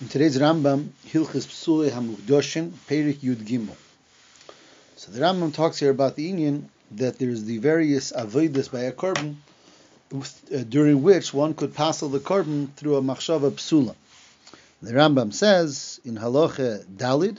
In 0.00 0.08
today's 0.08 0.38
Rambam, 0.38 0.88
Hilchis 1.08 1.46
Psule 1.46 1.90
Hamukdoshin, 1.90 2.70
Perik 2.88 3.18
Yud 3.18 3.46
Gimel. 3.46 3.76
So 4.96 5.12
the 5.12 5.20
Rambam 5.20 5.52
talks 5.52 5.78
here 5.78 5.90
about 5.90 6.16
the 6.16 6.30
Indian 6.30 6.70
that 6.92 7.18
there's 7.18 7.44
the 7.44 7.58
various 7.58 8.10
avodas 8.10 8.72
by 8.72 8.80
a 8.84 8.92
korban 8.92 9.34
uh, 10.14 10.62
during 10.66 11.02
which 11.02 11.34
one 11.34 11.52
could 11.52 11.74
passel 11.74 12.08
the 12.08 12.18
korban 12.18 12.72
through 12.76 12.96
a 12.96 13.02
machshava 13.02 13.50
psula. 13.50 13.94
The 14.80 14.94
Rambam 14.94 15.34
says 15.34 16.00
in 16.02 16.16
Halacha 16.16 16.82
Dalid, 16.86 17.36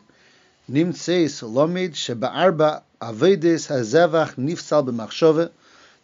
Nimtseis 0.70 1.42
Lomid 1.42 1.94
Sheba'arba 1.94 2.84
Avodes 3.02 3.70
Hazevach 3.70 4.36
Nifsal 4.36 4.88
B'machshava. 4.88 5.50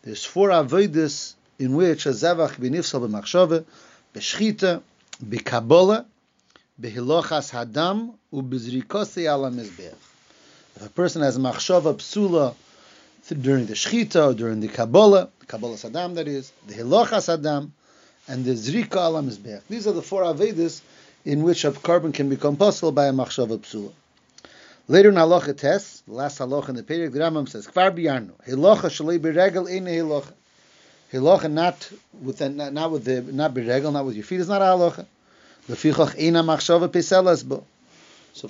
There's 0.02 0.26
four 0.26 0.50
avodas 0.50 1.36
in 1.60 1.76
which 1.76 2.08
a 2.08 2.10
zevach 2.10 2.56
b'nifsal 2.56 3.08
b'machshava, 3.08 3.64
b'shchita, 4.16 4.82
b'kabola, 5.24 6.06
behilochas 6.82 7.52
hadam 7.52 8.14
ubizrikosi 8.32 9.26
ala 9.26 9.50
mizbeach. 9.50 9.94
If 10.76 10.86
a 10.86 10.90
person 10.90 11.22
has 11.24 11.38
machshava 11.38 11.96
psula 11.96 12.54
during 13.42 13.66
the 13.66 13.74
shchita 13.74 14.32
or 14.32 14.34
during 14.34 14.60
the 14.60 14.68
kabbalah, 14.68 15.30
the 15.40 15.46
kabbalah 15.46 15.76
sadam 15.76 16.16
that 16.16 16.28
is, 16.28 16.52
the 16.68 16.76
hilochas 16.76 17.36
hadam, 17.36 17.72
and 18.28 18.46
the 18.46 18.52
zrika 18.52 18.98
ala 18.98 19.24
mizbeach. 19.24 19.62
These 19.70 19.88
are 19.88 19.94
the 19.94 20.02
four 20.02 20.24
avedas 20.24 20.82
in 21.26 21.44
which 21.44 21.66
a 21.66 21.72
korban 21.72 22.14
can 22.14 22.30
become 22.30 22.56
possible 22.56 22.92
by 22.92 23.08
a 23.08 23.12
machshava 23.12 23.58
psula. 23.58 23.92
Later 24.90 25.10
in 25.10 25.16
halacha 25.16 25.58
test, 25.58 26.06
the 26.06 26.14
last 26.14 26.40
halacha 26.40 26.70
in 26.70 26.76
the 26.76 26.84
period, 26.84 27.12
the 27.12 27.20
Rambam 27.20 27.50
says, 27.50 27.68
Kvar 27.68 27.92
biyarnu, 27.92 28.32
hilocha 28.48 28.90
shalei 28.90 29.20
beregel 29.20 29.70
ina 29.70 29.90
hilocha. 29.90 30.32
Hilocha 31.12 31.52
not 31.52 31.90
with 32.22 32.38
the, 32.38 32.50
not, 32.50 32.92
with 32.92 33.04
the 33.04 33.22
not 33.22 33.54
beregel, 33.54 33.92
not 33.92 34.06
with 34.06 34.16
your 34.16 34.24
feet 34.24 34.40
is 34.40 34.48
not 34.48 34.62
a 34.62 34.66
halacha. 34.66 35.06
So 35.68 35.74
if 35.74 35.84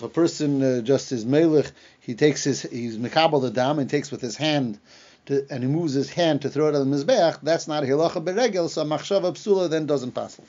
a 0.04 0.10
person 0.10 0.62
uh, 0.62 0.82
just 0.82 1.12
is 1.12 1.26
melech, 1.26 1.72
he 2.00 2.14
takes 2.14 2.44
his 2.44 2.62
he's 2.62 3.00
mekabel 3.00 3.42
the 3.42 3.50
dam 3.50 3.80
and 3.80 3.90
takes 3.90 4.12
with 4.12 4.22
his 4.22 4.36
hand 4.36 4.78
to, 5.26 5.48
and 5.50 5.64
he 5.64 5.70
moves 5.70 5.94
his 5.94 6.12
hand 6.12 6.44
to 6.44 6.50
throw 6.50 6.68
it 6.68 6.76
on 6.76 6.92
the 6.92 6.96
mizbeach. 6.96 7.40
That's 7.42 7.68
not 7.68 7.82
hilacha 7.84 8.24
beregel. 8.24 8.70
So 8.70 8.86
machshava 8.86 9.34
psula 9.34 9.68
then 9.68 9.88
doesn't 9.88 10.12
pass. 10.12 10.40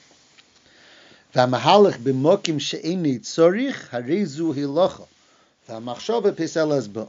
B'mokim 1.32 2.60
harizu 3.90 4.54
hilacha. 4.54 5.06
V'amachshava 5.70 6.92
bo. 6.92 7.08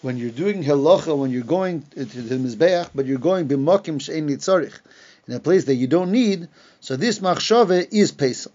When 0.00 0.16
you're 0.16 0.30
doing 0.30 0.64
hilacha, 0.64 1.14
when 1.18 1.30
you're 1.30 1.42
going 1.42 1.82
to 1.82 2.04
the 2.06 2.36
mizbeach, 2.36 2.88
but 2.94 3.04
you're 3.04 3.18
going 3.18 3.46
b'mokim 3.46 4.00
she'eni 4.00 4.36
tzorich 4.36 4.80
in 5.28 5.34
a 5.34 5.40
place 5.40 5.66
that 5.66 5.74
you 5.74 5.86
don't 5.86 6.12
need, 6.12 6.48
so 6.80 6.96
this 6.96 7.18
machshava 7.18 7.86
is 7.92 8.12
pesel. 8.12 8.52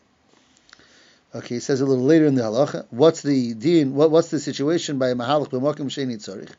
Okay, 1.34 1.56
he 1.56 1.60
says 1.62 1.80
a 1.80 1.86
little 1.86 2.04
later 2.04 2.26
in 2.26 2.36
the 2.36 2.42
halacha. 2.42 2.86
What's 2.90 3.22
the 3.22 3.54
din? 3.54 3.96
What, 3.96 4.12
what's 4.12 4.30
the 4.30 4.40
situation 4.40 4.98
by 4.98 5.14
mahalach 5.14 5.48
b'mokim 5.50 5.86
sheni 5.86 6.18
tzorich? 6.18 6.52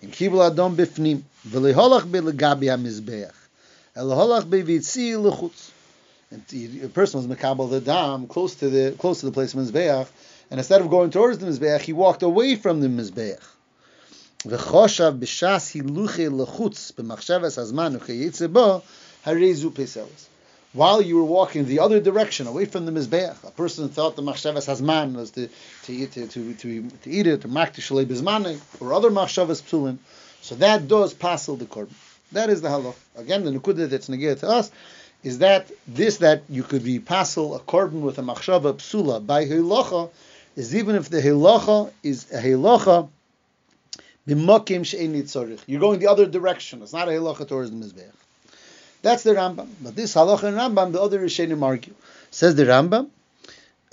In 0.00 0.10
kibul 0.10 0.48
adom 0.48 0.76
bifnim 0.76 1.22
v'leholach 1.48 2.10
be'legabi 2.10 2.66
hamizbeach 2.66 3.32
elholach 3.96 4.48
be'vitzi 4.48 5.14
lechutz. 5.14 5.70
And 6.30 6.42
a 6.84 6.88
person 6.88 7.26
was 7.26 7.36
mekabel 7.36 7.68
the 7.68 7.80
dam 7.80 8.26
close 8.28 8.54
to 8.56 8.70
the 8.70 8.92
close 8.96 9.20
to 9.20 9.26
the 9.26 9.32
place 9.32 9.54
of 9.54 9.60
mizbeach, 9.60 10.06
and 10.50 10.60
instead 10.60 10.80
of 10.80 10.88
going 10.88 11.10
towards 11.10 11.38
the 11.38 11.46
mizbeach, 11.46 11.80
he 11.80 11.92
walked 11.92 12.22
away 12.22 12.54
from 12.56 12.80
the 12.80 12.88
mizbeach. 12.88 13.42
V'choshav 14.44 15.18
b'shas 15.18 15.72
hiluche 15.74 16.30
lechutz 16.30 16.92
b'machshavas 16.92 17.56
hazman 17.56 17.98
u'chayitze 17.98 18.52
bo 18.52 18.82
harezu 19.26 19.70
peselis 19.70 20.28
while 20.72 21.02
you 21.02 21.16
were 21.16 21.24
walking 21.24 21.66
the 21.66 21.80
other 21.80 22.00
direction, 22.00 22.46
away 22.46 22.64
from 22.64 22.86
the 22.86 22.92
mizbeach, 22.92 23.44
a 23.46 23.50
person 23.50 23.88
thought 23.88 24.16
the 24.16 24.22
machshavas 24.22 24.66
hazman 24.66 25.14
was 25.14 25.30
to 25.32 25.48
to 25.84 25.92
eat 25.92 26.12
to, 26.12 26.26
to, 26.26 26.54
to, 26.54 26.88
to 26.90 27.10
eat 27.10 27.26
it, 27.26 27.42
to 27.42 27.48
mak 27.48 27.74
bizmane, 27.74 28.58
or 28.80 28.94
other 28.94 29.10
machshavas 29.10 29.62
psulim. 29.62 29.98
So 30.40 30.54
that 30.56 30.88
does 30.88 31.12
passel 31.12 31.56
the 31.56 31.66
korban. 31.66 31.92
That 32.32 32.48
is 32.48 32.62
the 32.62 32.68
halach. 32.68 32.96
Again, 33.16 33.44
the 33.44 33.50
nukudah 33.50 33.90
that's 33.90 34.08
negir 34.08 34.38
to 34.40 34.48
us 34.48 34.70
is 35.22 35.38
that 35.38 35.70
this 35.86 36.16
that 36.18 36.42
you 36.48 36.62
could 36.62 36.82
be 36.82 36.98
passel 36.98 37.54
a 37.54 37.60
korban 37.60 38.00
with 38.00 38.18
a 38.18 38.22
machshava 38.22 38.74
psula 38.74 39.24
by 39.24 39.44
hilacha 39.44 40.10
is 40.56 40.74
even 40.74 40.96
if 40.96 41.10
the 41.10 41.20
hilacha 41.20 41.92
is 42.02 42.32
a 42.32 42.40
hilacha. 42.40 43.08
You're 44.24 45.80
going 45.80 45.98
the 45.98 46.06
other 46.06 46.26
direction. 46.26 46.80
It's 46.80 46.92
not 46.92 47.08
a 47.08 47.10
hilacha 47.10 47.48
towards 47.48 47.70
the 47.70 47.76
mizbeach. 47.76 48.21
That's 49.02 49.24
the 49.24 49.32
Rambam. 49.32 49.68
But 49.82 49.96
this 49.96 50.14
halacha 50.14 50.44
and 50.44 50.56
Rambam, 50.56 50.92
the 50.92 51.00
other 51.00 51.20
Rishonim 51.20 51.62
argue. 51.62 51.94
Says 52.30 52.54
the 52.54 52.64
Rambam, 52.64 53.08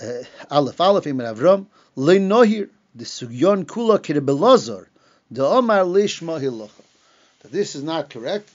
uh, 0.00 0.22
Aleph 0.50 0.80
Aleph 0.80 1.04
Imar 1.04 1.34
Avram, 1.34 1.66
Le 1.96 2.14
Nohir, 2.14 2.68
the 2.94 3.04
Sugyon 3.04 3.64
Kula 3.64 3.98
Kirebelazar, 3.98 4.86
the 5.30 5.44
Omar 5.44 5.80
Lishma 5.80 6.40
Hilacha. 6.40 6.70
That 7.42 7.52
this 7.52 7.74
is 7.74 7.82
not 7.82 8.10
correct 8.10 8.48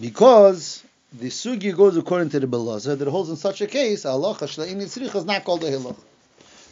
because 0.00 0.82
the 1.12 1.28
Sugi 1.28 1.76
goes 1.76 1.96
according 1.96 2.30
to 2.30 2.40
the 2.40 2.46
Belazar 2.46 2.98
that 2.98 3.08
holds 3.08 3.30
in 3.30 3.36
such 3.36 3.60
a 3.60 3.66
case, 3.66 4.04
Halacha 4.04 4.46
Shle'in 4.46 4.82
Yitzrich 4.82 5.14
is 5.14 5.24
not 5.24 5.44
called 5.44 5.64
a 5.64 5.70
Hilacha. 5.70 5.96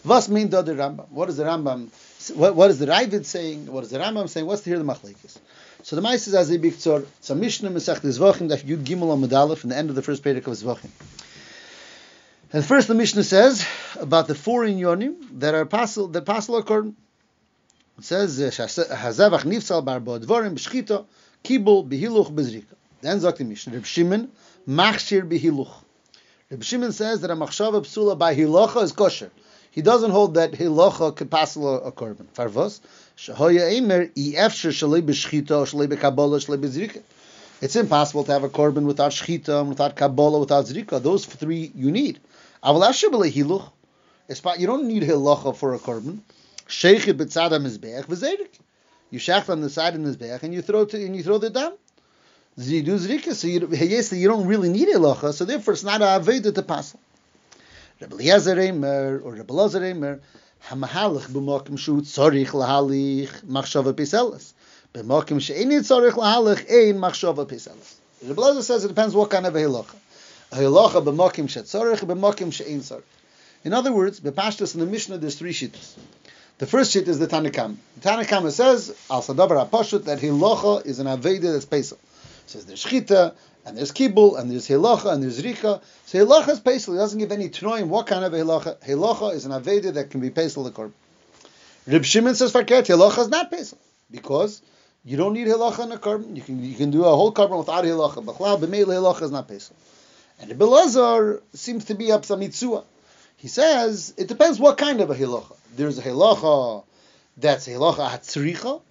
What 0.03 0.29
mean 0.29 0.51
the 0.51 0.63
Rambam? 0.63 1.09
What 1.11 1.29
is 1.31 1.39
the 1.39 1.45
Rambam? 1.45 1.89
What, 2.37 2.55
what 2.55 2.71
is 2.71 2.79
the 2.79 2.87
Ravid 2.87 3.25
saying? 3.25 3.67
What 3.67 3.85
is 3.85 3.91
the 3.91 3.99
Rambam 3.99 4.29
saying? 4.29 4.47
What's 4.47 4.63
the 4.63 4.71
here 4.71 4.79
the 4.79 4.85
Machlekes? 4.85 5.39
So 5.85 5.97
the 5.97 6.03
Ma'is 6.03 6.27
is 6.27 6.51
a 6.51 6.57
big 6.57 6.73
tzor. 6.73 7.05
It's 7.19 7.29
a 7.29 7.35
Mishnah 7.35 7.69
Masech 7.69 8.01
Zvachim 8.01 8.49
that 8.49 8.61
Yud 8.61 8.85
Gimel 8.85 9.11
on 9.11 9.21
Medalef 9.21 9.65
in 9.65 9.69
the 9.69 9.77
end 9.77 9.91
of 9.91 9.97
the 9.97 10.01
first 10.01 10.25
page 10.25 10.39
of 10.39 10.45
Zvachim. 10.45 10.89
And 12.55 12.65
first 12.65 12.89
the 12.89 12.95
Mishnah 12.95 13.23
says 13.23 13.67
about 14.01 14.27
the 14.27 14.35
four 14.35 14.63
inyonim 14.63 15.41
that 15.41 15.55
are 15.55 15.67
passel, 15.67 16.09
that 16.09 16.25
passel 16.25 16.57
according. 16.57 16.97
It 17.99 18.05
says 18.05 18.41
uh, 18.41 18.45
Hazavach 18.47 19.43
Nifsal 19.43 19.85
Bar 19.85 20.01
Dvorim 20.01 20.55
B'Shchita 20.55 21.05
Kibul 21.45 21.87
Behiluch 21.87 22.35
Bezrika. 22.35 22.65
Then 23.03 23.21
sagt 23.21 23.37
the 23.37 23.45
Mishnah 23.45 23.75
Reb 23.75 23.85
Shimon 23.85 24.31
Machshir 24.67 25.29
Behiluch. 25.29 25.75
Reb 26.49 26.65
Shimon 26.65 26.93
says 26.93 27.21
that 27.21 27.31
a 27.31 27.37
machshava 27.37 27.83
psula 27.83 28.17
by 28.17 28.35
hilacha 28.35 28.85
is 28.85 28.93
kosher. 28.93 29.31
He 29.75 29.83
doesn't 29.83 30.13
hold 30.13 30.35
that 30.35 30.53
hilacha 30.53 31.17
could 31.17 31.33
passel 31.33 31.85
a, 31.85 31.91
korban. 31.91 32.27
Farvos. 32.33 32.81
It's 37.61 37.77
impossible 37.77 38.25
to 38.25 38.33
have 38.33 38.45
a 38.45 38.49
korban 38.49 38.85
without 38.85 39.11
shchita, 39.11 39.67
without 39.67 39.97
kabbalah, 39.97 40.39
without 40.39 40.67
zrika. 40.67 41.03
Those 41.03 41.27
three 41.27 41.73
you 41.75 41.91
need. 41.91 42.21
You 42.65 42.73
don't 44.69 44.87
need 44.87 45.03
hilacha 45.03 45.57
for 45.57 45.75
a 45.75 45.81
korban. 45.81 46.21
Sheikh 46.69 47.03
b'tzad 47.03 47.51
mizbeach 47.51 48.07
v'zerik. 48.07 48.61
You 49.11 49.19
shach 49.19 49.49
on 49.51 49.61
the 49.61 49.71
side 49.71 49.95
the 49.95 49.99
mizbeach 49.99 50.45
and 50.45 50.55
you 50.55 50.63
throw 50.63 50.85
to, 50.85 51.05
and 51.05 51.17
you 51.17 51.25
throw 51.25 51.39
the 51.39 51.51
down. 51.51 51.73
You 52.57 52.81
do 52.85 52.97
zrika, 52.97 53.35
so 53.35 53.49
you, 53.49 53.69
yes, 53.73 54.13
you 54.13 54.29
don't 54.29 54.47
really 54.47 54.69
need 54.69 54.87
hilacha, 54.87 55.33
so 55.33 55.45
therefore 55.45 55.75
it's 55.75 55.83
not 55.83 56.01
a 56.01 56.05
aveda 56.05 56.55
to 56.55 56.63
pass. 56.63 56.95
Rabbi 58.05 58.17
Eliezer 58.17 58.57
Eimer 58.57 59.25
or 59.25 59.33
Rabbi 59.33 59.55
Lazar 59.55 59.81
Eimer, 59.81 60.21
Hamahalach 60.69 61.27
b'makim 61.29 61.79
shu 61.79 62.03
tzorich 62.03 62.49
lahalich 62.49 63.31
machshava 63.47 63.95
piselis. 63.95 64.53
B'makim 64.93 65.41
she'ini 65.41 65.77
tzorich 65.77 66.13
lahalich 66.13 66.71
ein 66.71 66.99
machshava 66.99 67.47
piselis. 67.47 67.95
Rabbi 68.23 68.39
Lazar 68.39 68.63
says 68.63 68.85
it 68.85 68.89
depends 68.89 69.15
what 69.15 69.31
kind 69.31 69.47
of 69.47 69.57
a 69.57 69.59
hilacha. 69.59 69.95
A 70.53 70.57
hilacha 70.57 71.03
b'makim 71.03 71.49
she'tzorich 71.49 72.01
b'makim 72.01 72.53
she'in 72.53 72.81
tzorich. 72.81 73.03
In 73.65 73.73
other 73.73 73.91
words, 73.91 74.21
b'pashtas 74.21 74.75
in 74.75 74.81
the 74.81 74.87
Mishnah 74.87 75.17
there's 75.17 75.37
three 75.37 75.55
shittas. 75.55 75.95
The 76.59 76.67
first 76.67 76.93
shit 76.93 77.09
is 77.09 77.19
the 77.19 77.27
Tanakam. 77.27 77.77
The 78.03 78.11
Tanakam 78.11 78.51
says, 78.51 78.95
al 79.11 79.23
sadabar 79.23 79.57
ha-pashut, 79.57 80.05
that 80.05 80.19
hilacha 80.19 80.85
is 80.85 80.99
an 80.99 81.07
aveda 81.07 81.53
that's 81.53 81.65
pesel. 81.65 81.97
Says 82.47 82.67
there's 82.67 82.85
shchita, 82.85 83.35
and 83.67 83.79
there's 83.79 83.93
kibul, 83.93 84.39
and 84.39 84.51
there's 84.51 84.69
hilacha, 84.69 85.13
and 85.13 85.23
there's 85.23 85.43
rika. 85.43 85.81
So 86.07 86.25
hilacha 86.25 86.51
is 86.51 86.61
pesel. 86.61 86.93
He 86.93 86.99
doesn't 86.99 87.19
give 87.19 87.33
any 87.33 87.49
tnoim 87.49 87.87
what 87.87 88.07
kind 88.07 88.25
of 88.25 88.35
a 88.35 88.39
hilacha. 88.39 88.79
Hilacha 88.85 89.35
is 89.35 89.47
an 89.47 89.53
aveda 89.53 89.95
that 89.95 90.11
can 90.11 90.21
be 90.21 90.31
pesel 90.31 90.65
the 90.65 90.71
korban. 90.71 90.93
Rib 91.87 92.05
Shimon 92.05 92.35
says 92.35 92.53
faket 92.53 92.87
hilacha 92.87 93.21
is 93.21 93.29
not 93.29 93.51
pesel 93.51 93.79
because 94.11 94.61
you 95.05 95.17
don't 95.17 95.33
need 95.33 95.47
hilacha 95.47 95.85
in 95.85 95.93
a 95.93 95.97
korban. 95.97 96.37
You 96.37 96.43
can 96.43 96.63
you 96.63 96.75
can 96.75 96.91
do 96.91 97.05
a 97.05 97.17
whole 97.17 97.33
korban 97.33 97.59
without 97.59 97.85
hilacha. 97.85 98.25
B'chlal 98.25 98.61
b'meil 98.61 98.87
hilacha 98.87 99.23
is 99.23 99.31
not 99.31 99.49
pesel. 99.49 99.73
And 100.41 100.51
the 100.51 100.55
Belazar 100.55 101.41
seems 101.55 101.87
to 101.87 101.95
be 101.95 102.13
up 102.13 102.25
some 102.25 102.41
mitzua. 102.41 102.85
He 103.37 103.49
says 103.49 104.13
it 104.19 104.29
depends 104.29 104.59
what 104.59 104.77
kind 104.77 105.01
of 105.01 105.11
a 105.11 105.15
hilacha. 105.15 105.57
There's 105.77 105.99
a 105.99 106.03
hilacha 106.03 106.85
that's 107.39 107.67
a 107.69 107.71
hilacha 107.71 108.11
hatzricha. 108.11 108.83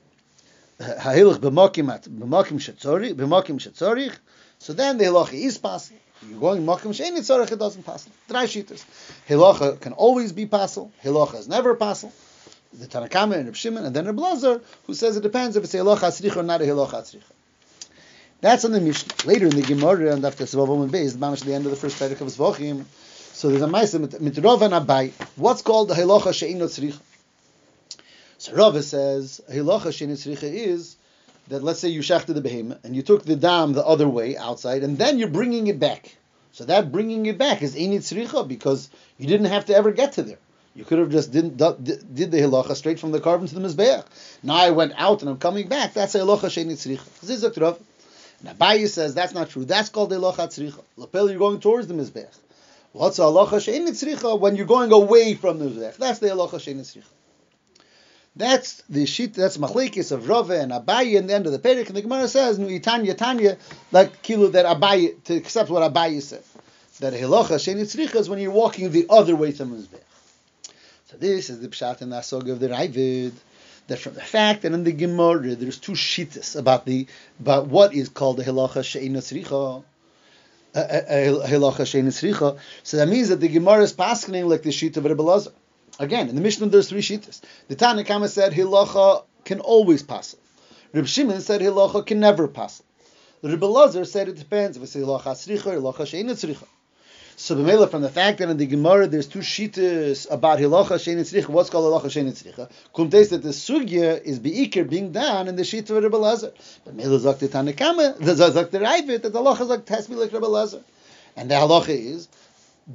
Ha'ilach 0.79 1.37
b'makim 1.37 1.87
b'makim 2.09 2.59
shetzorich 2.59 3.13
b'makim 3.13 3.59
shetzorich 3.59 4.17
so 4.63 4.71
then 4.71 4.97
the 4.97 5.03
hilacha 5.03 5.33
is 5.33 5.57
passel. 5.57 5.97
You're 6.29 6.39
going 6.39 6.65
makom 6.65 6.93
shein 6.97 7.17
tzarech, 7.17 7.51
it 7.51 7.59
doesn't 7.59 7.83
passel. 7.83 8.13
Dry 8.29 8.45
sheeters. 8.45 8.81
Hilacha 9.27 9.77
can 9.81 9.91
always 9.91 10.31
be 10.31 10.45
passel. 10.45 10.89
Hilacha 11.03 11.39
is 11.39 11.49
never 11.49 11.75
passel. 11.75 12.13
The 12.71 12.87
Tanakama 12.87 13.35
and 13.35 13.47
Reb 13.47 13.57
Shimon, 13.57 13.83
and 13.83 13.93
then 13.93 14.05
Reb 14.05 14.17
Lazar, 14.17 14.61
who 14.87 14.93
says 14.93 15.17
it 15.17 15.21
depends 15.21 15.57
if 15.57 15.65
it's 15.65 15.73
a 15.73 15.79
hilacha 15.79 16.07
atzricha 16.07 16.37
or 16.37 16.43
not 16.43 16.61
a 16.61 16.63
hilacha 16.63 16.93
atzricha. 16.93 17.23
That's 18.39 18.63
on 18.63 18.71
the 18.71 18.79
Mishnah. 18.79 19.27
Later 19.27 19.47
in 19.47 19.55
the 19.57 19.63
Gemara, 19.63 20.13
and 20.13 20.23
after 20.23 20.45
Sevavom 20.45 20.83
and 20.83 20.93
Beis, 20.93 21.19
the 21.19 21.25
at 21.25 21.39
the 21.39 21.53
end 21.53 21.65
of 21.65 21.71
the 21.71 21.77
first 21.77 21.99
Perek 21.99 22.21
of 22.21 22.27
Zvachim, 22.29 22.85
So 23.33 23.49
there's 23.49 23.61
a 23.61 23.67
ma'isa 23.67 24.21
mit 24.21 24.41
Rava 24.41 24.63
and 24.63 24.73
Abai. 24.75 25.11
What's 25.35 25.61
called 25.61 25.89
the 25.89 25.95
halacha 25.95 26.33
she'ino 26.33 26.67
tzricha? 26.67 27.01
So 28.37 28.53
Rava 28.53 28.81
says 28.81 29.41
halacha 29.51 29.93
she'ino 29.93 30.13
tzricha 30.13 30.43
is 30.43 30.95
that 31.47 31.63
let's 31.63 31.79
say 31.79 31.89
you 31.89 32.01
shechted 32.01 32.33
the 32.35 32.41
behemoth 32.41 32.83
and 32.83 32.95
you 32.95 33.01
took 33.01 33.23
the 33.23 33.35
dam 33.35 33.73
the 33.73 33.85
other 33.85 34.07
way 34.07 34.37
outside 34.37 34.83
and 34.83 34.97
then 34.97 35.19
you're 35.19 35.27
bringing 35.27 35.67
it 35.67 35.79
back. 35.79 36.15
So 36.53 36.65
that 36.65 36.91
bringing 36.91 37.25
it 37.25 37.37
back 37.37 37.61
is 37.61 37.75
init 37.75 37.99
tzricha 37.99 38.47
because 38.47 38.89
you 39.17 39.27
didn't 39.27 39.47
have 39.47 39.65
to 39.65 39.75
ever 39.75 39.91
get 39.91 40.13
to 40.13 40.23
there. 40.23 40.37
You 40.75 40.85
could 40.85 40.99
have 40.99 41.09
just 41.09 41.31
didn't 41.31 41.57
did 41.57 42.31
the 42.31 42.37
hilacha 42.37 42.75
straight 42.75 42.99
from 42.99 43.11
the 43.11 43.19
korban 43.19 43.47
to 43.47 43.55
the 43.55 43.67
mizbeach. 43.67 44.05
Now 44.41 44.55
I 44.55 44.71
went 44.71 44.93
out 44.95 45.21
and 45.21 45.29
I'm 45.29 45.37
coming 45.37 45.67
back. 45.67 45.93
That's 45.93 46.15
a 46.15 46.19
hilacha 46.19 46.49
she'init 46.49 46.73
tzricha. 46.73 47.25
Zizak 47.25 47.59
Rav. 47.61 47.79
And 48.39 48.57
Abaye 48.57 48.87
says 48.87 49.13
that's 49.13 49.33
not 49.33 49.49
true. 49.49 49.65
That's 49.65 49.89
called 49.89 50.11
hilacha 50.11 50.47
tzricha. 50.47 50.81
Lapel, 50.97 51.29
you're 51.29 51.39
going 51.39 51.59
towards 51.59 51.87
the 51.87 51.93
mizbeach. 51.93 52.35
What's 52.91 53.19
a 53.19 53.23
halacha 53.23 53.63
she'init 53.63 53.89
tzricha 53.89 54.39
when 54.39 54.55
you're 54.55 54.65
going 54.65 54.91
away 54.91 55.35
from 55.35 55.59
the 55.59 55.65
mizbeach? 55.65 55.97
That's 55.97 56.19
the 56.19 56.27
halacha 56.27 56.59
she'init 56.59 56.81
tzricha. 56.81 57.03
That's 58.35 58.81
the 58.89 59.05
sheet. 59.05 59.35
That's 59.35 59.57
machlekes 59.57 60.11
of 60.11 60.27
Rove 60.27 60.49
and 60.49 60.71
Abaye 60.71 61.15
in 61.15 61.27
the 61.27 61.35
end 61.35 61.45
of 61.45 61.51
the 61.51 61.59
Perek, 61.59 61.87
and 61.87 61.95
the 61.95 62.01
Gemara 62.01 62.27
says 62.27 62.57
nu 62.57 62.67
itanya 62.67 63.15
tanya 63.15 63.57
like 63.91 64.23
kilo 64.23 64.47
that 64.47 64.65
Abaye 64.65 65.23
to 65.25 65.35
accept 65.35 65.69
what 65.69 65.93
Abaye 65.93 66.21
said 66.21 66.43
that 66.99 67.13
hilacha 67.13 67.63
she'init 67.63 67.85
tzricha 67.85 68.15
is 68.15 68.29
when 68.29 68.39
you're 68.39 68.51
walking 68.51 68.89
the 68.91 69.05
other 69.09 69.35
way 69.35 69.51
to 69.51 69.65
mizbeach. 69.65 69.99
So 71.11 71.17
this 71.17 71.49
is 71.49 71.59
the 71.59 71.67
pshat 71.67 72.01
and 72.01 72.11
asog 72.11 72.49
of 72.49 72.59
the 72.59 72.69
Ravid. 72.69 73.33
That 73.87 73.99
from 73.99 74.13
the 74.13 74.21
fact 74.21 74.61
that 74.61 74.71
in 74.71 74.83
the 74.83 74.93
Gemara 74.93 75.55
there's 75.55 75.77
two 75.77 75.91
shittas 75.91 76.57
about 76.57 76.85
the 76.85 77.05
about 77.39 77.67
what 77.67 77.93
is 77.93 78.09
called 78.09 78.37
the 78.37 78.43
hilacha 78.43 78.83
she'ina 78.83 79.19
tzricha. 79.19 79.83
Uh, 80.75 80.79
uh, 80.79 80.81
uh, 80.81 81.47
hilacha 81.47 81.85
she'ina 81.85 82.09
tzricha. 82.09 82.57
So 82.83 82.97
that 82.97 83.09
means 83.09 83.29
that 83.29 83.41
the 83.41 83.49
Gemara 83.49 83.83
is 83.83 83.91
passing 83.91 84.47
like 84.47 84.63
the 84.63 84.69
shita 84.69 84.97
of 84.97 85.05
Rebbe 85.05 85.21
Lazar. 85.21 85.51
Again, 85.99 86.29
in 86.29 86.35
the 86.35 86.41
Mishnah 86.41 86.67
there's 86.67 86.89
three 86.89 87.01
shittas. 87.01 87.41
The 87.67 87.75
Tanakama 87.75 88.27
said 88.29 88.53
hilacha 88.53 89.23
can 89.45 89.59
always 89.59 90.03
pass. 90.03 90.35
Reb 90.93 91.07
Shimon 91.07 91.41
said 91.41 91.61
hilacha 91.61 92.05
can 92.05 92.19
never 92.19 92.47
pass. 92.47 92.81
The 93.41 93.49
Rebbe 93.49 93.65
Lazar 93.65 94.05
said 94.05 94.29
it 94.29 94.37
depends 94.37 94.77
if 94.77 94.83
it's 94.83 94.95
hilacha 94.95 95.23
tzricha 95.23 95.67
or 95.67 95.93
hilacha 95.93 96.07
she'ina 96.07 96.33
tzricha. 96.33 96.65
So 97.35 97.55
b'meila 97.55 97.89
from 97.89 98.01
the 98.01 98.09
fact 98.09 98.39
that 98.39 98.49
in 98.49 98.57
the 98.57 98.65
Gemara 98.65 99.07
there's 99.07 99.27
two 99.27 99.39
shitas 99.39 100.31
about 100.31 100.59
hilacha 100.59 100.95
shein 100.97 101.17
tzricha, 101.17 101.49
what's 101.49 101.69
called 101.69 101.91
hilacha 101.91 102.05
shein 102.05 102.31
tzricha, 102.31 102.71
kumteis 102.93 103.29
that 103.29 103.43
the 103.43 103.49
sugya 103.49 104.21
is 104.23 104.39
beikir 104.39 104.89
being 104.89 105.11
done 105.11 105.47
in 105.47 105.55
the 105.55 105.63
shita 105.63 105.89
of 105.91 106.03
Rebbe 106.03 106.15
Lazar. 106.15 106.53
B'meila 106.87 107.19
zok 107.19 107.39
the 107.39 107.49
Tanakama, 107.49 108.17
the 108.17 108.33
zok 108.51 108.71
the 108.71 108.79
Raivit, 108.79 109.23
that 109.23 109.33
the 109.33 109.39
halacha 109.39 109.67
zok 109.67 109.87
has 109.89 110.05
to 110.05 110.11
be 110.11 110.15
like 110.15 110.31
Rebbe 110.31 110.45
Lazar, 110.45 110.81
and 111.35 111.51
the 111.51 111.55
halacha 111.55 111.89
is 111.89 112.27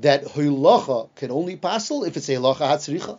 that 0.01 0.25
hilacha 0.25 1.09
can 1.17 1.31
only 1.31 1.57
passel 1.57 2.05
if 2.05 2.17
it's 2.17 2.29
a 2.29 2.33
hilacha 2.33 2.59
hatzricha. 2.59 3.19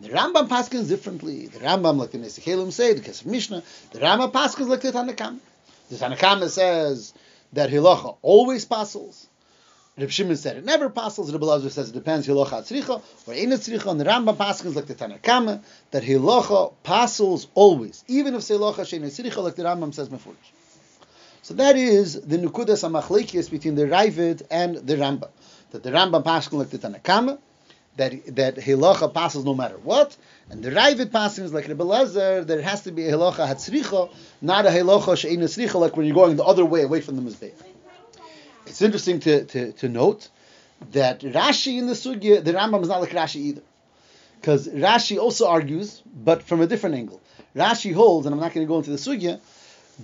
The 0.00 0.10
Rambam 0.10 0.48
paskins 0.48 0.88
differently. 0.88 1.46
The 1.46 1.60
Rambam, 1.60 1.96
like 1.96 2.10
the 2.10 2.18
Nesikelim 2.18 2.70
say, 2.70 2.92
the 2.92 3.00
Kesef 3.00 3.24
Mishnah, 3.24 3.62
the 3.92 4.00
Rambam 4.00 4.30
paskins 4.30 4.68
like 4.68 4.82
the 4.82 4.92
Tanakama. 4.92 5.38
The 5.88 5.96
Tanakama 5.96 6.48
says 6.50 7.14
that 7.54 7.70
hilacha 7.70 8.16
always 8.20 8.64
passels. 8.64 9.26
Reb 9.98 10.10
Shimon 10.10 10.36
said 10.36 10.58
it 10.58 10.64
never 10.66 10.90
passes. 10.90 11.32
Reb 11.32 11.40
Elazar 11.40 11.70
says 11.70 11.88
it 11.88 11.94
depends 11.94 12.26
hilocha 12.26 12.60
tzricha 12.60 13.02
or 13.26 13.32
ain't 13.32 13.52
tzricha. 13.52 13.90
And 13.90 14.00
the 14.00 14.04
Rambam 14.04 14.36
passes 14.36 14.76
like 14.76 14.84
the 14.84 14.94
Tanakama 14.94 15.62
that 15.92 16.02
hilocha 16.02 16.74
passes 16.82 17.46
always, 17.54 18.04
even 18.06 18.34
if 18.34 18.42
hilocha 18.42 18.80
shein 18.80 19.00
tzricha, 19.00 19.42
like 19.42 19.54
the 19.54 19.62
Rambam 19.62 19.94
says 19.94 20.10
before. 20.10 20.34
So 21.46 21.54
that 21.54 21.76
is 21.76 22.20
the 22.22 22.38
nukudas 22.38 22.82
amachlekias 22.82 23.48
between 23.48 23.76
the 23.76 23.84
Ravid 23.84 24.42
and 24.50 24.78
the 24.78 24.96
Rambam. 24.96 25.28
That 25.70 25.84
the 25.84 25.92
Rambam 25.92 26.24
passes 26.24 26.52
like 26.52 26.70
the 26.70 26.78
Tanakama, 26.78 27.38
that 27.96 28.34
that 28.34 28.56
hilocha 28.56 29.14
passes 29.14 29.44
no 29.44 29.54
matter 29.54 29.78
what, 29.78 30.16
and 30.50 30.60
the 30.60 30.72
Ravid 30.72 31.12
passes 31.12 31.52
like 31.52 31.68
Reb 31.68 31.78
Elazar 31.78 32.44
that 32.44 32.58
it 32.58 32.64
has 32.64 32.82
to 32.82 32.90
be 32.90 33.06
a 33.06 33.12
hilocha 33.12 33.46
hatzricha, 33.46 34.12
not 34.42 34.66
a 34.66 34.70
hilocha 34.70 35.14
shein 35.14 35.80
like 35.80 35.96
when 35.96 36.06
you're 36.06 36.16
going 36.16 36.34
the 36.34 36.42
other 36.42 36.64
way 36.64 36.82
away 36.82 37.00
from 37.00 37.14
the 37.14 37.22
mizbeach. 37.22 37.54
It's 38.66 38.82
interesting 38.82 39.20
to, 39.20 39.44
to, 39.44 39.70
to 39.70 39.88
note 39.88 40.28
that 40.90 41.20
Rashi 41.20 41.78
in 41.78 41.86
the 41.86 41.92
Sugya, 41.92 42.42
the 42.42 42.54
Rambam 42.54 42.82
is 42.82 42.88
not 42.88 43.00
like 43.00 43.10
Rashi 43.10 43.36
either. 43.36 43.62
Because 44.40 44.66
Rashi 44.66 45.16
also 45.16 45.46
argues, 45.46 46.02
but 46.12 46.42
from 46.42 46.60
a 46.60 46.66
different 46.66 46.96
angle. 46.96 47.20
Rashi 47.54 47.94
holds, 47.94 48.26
and 48.26 48.34
I'm 48.34 48.40
not 48.40 48.52
going 48.52 48.66
to 48.66 48.68
go 48.68 48.78
into 48.78 48.90
the 48.90 48.96
Sugya, 48.96 49.38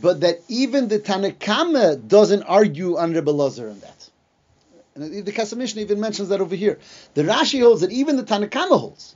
but 0.00 0.20
that 0.20 0.40
even 0.48 0.88
the 0.88 0.98
Tanakama 0.98 2.06
doesn't 2.06 2.42
argue 2.44 2.96
on 2.96 3.12
Rebbe 3.12 3.30
Lazar 3.30 3.68
on 3.68 3.80
that. 3.80 4.10
And 4.94 5.24
the 5.24 5.56
Mishnah 5.56 5.82
even 5.82 6.00
mentions 6.00 6.28
that 6.28 6.40
over 6.40 6.54
here. 6.54 6.78
The 7.14 7.22
Rashi 7.22 7.62
holds 7.62 7.80
that 7.80 7.92
even 7.92 8.16
the 8.16 8.24
Tanakama 8.24 8.78
holds 8.78 9.14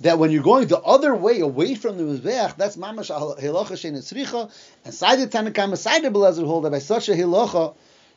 that 0.00 0.18
when 0.18 0.30
you're 0.30 0.42
going 0.42 0.66
the 0.66 0.80
other 0.80 1.14
way 1.14 1.40
away 1.40 1.74
from 1.74 1.96
the 1.96 2.04
Mizbeach, 2.04 2.56
that's 2.56 2.76
mamash 2.76 3.10
hilacha 3.10 3.72
shein 3.72 3.94
tzricha, 3.94 4.50
and 4.84 4.94
side 4.94 5.20
the 5.20 5.26
Tanakama, 5.26 5.76
side 5.76 6.02
the 6.02 6.08
Belazar 6.08 6.46
hold 6.46 6.64
that 6.64 6.70
by 6.72 6.78
such 6.78 7.08
a 7.08 7.12
hilacha, 7.12 7.74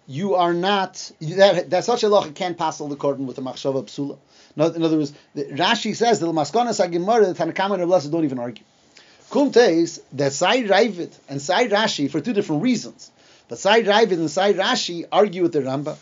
you 0.08 0.36
are 0.36 0.54
not 0.54 1.12
that, 1.22 1.70
that 1.70 1.84
such 1.84 2.04
a 2.04 2.08
locha 2.08 2.34
can't 2.34 2.58
pass 2.58 2.80
all 2.80 2.88
the 2.88 2.96
korban 2.96 3.26
with 3.26 3.36
the 3.36 3.42
machshava 3.42 3.84
psula. 3.86 4.18
In 4.76 4.84
other 4.84 4.98
words, 4.98 5.14
the, 5.34 5.46
Rashi 5.46 5.96
says 5.96 6.20
that 6.20 6.26
the 6.26 6.32
maskana 6.32 6.70
sagimara, 6.70 7.36
the 7.36 7.44
Tanakama 7.44 7.76
and 7.76 7.86
Blessed 7.88 8.12
don't 8.12 8.24
even 8.24 8.40
argue. 8.40 8.64
Kumtes 9.30 10.00
that 10.14 10.34
side 10.34 10.66
Ravid 10.66 11.14
and 11.28 11.42
side 11.42 11.72
Rashi 11.72 12.10
for 12.10 12.22
two 12.22 12.34
different 12.34 12.62
reasons. 12.62 13.12
But 13.48 13.60
side 13.60 13.86
Ravid 13.86 14.14
and 14.14 14.30
side 14.30 14.56
Rashi 14.56 15.06
argue 15.12 15.44
with 15.44 15.54
the 15.54 15.62
Ramba, 15.62 15.98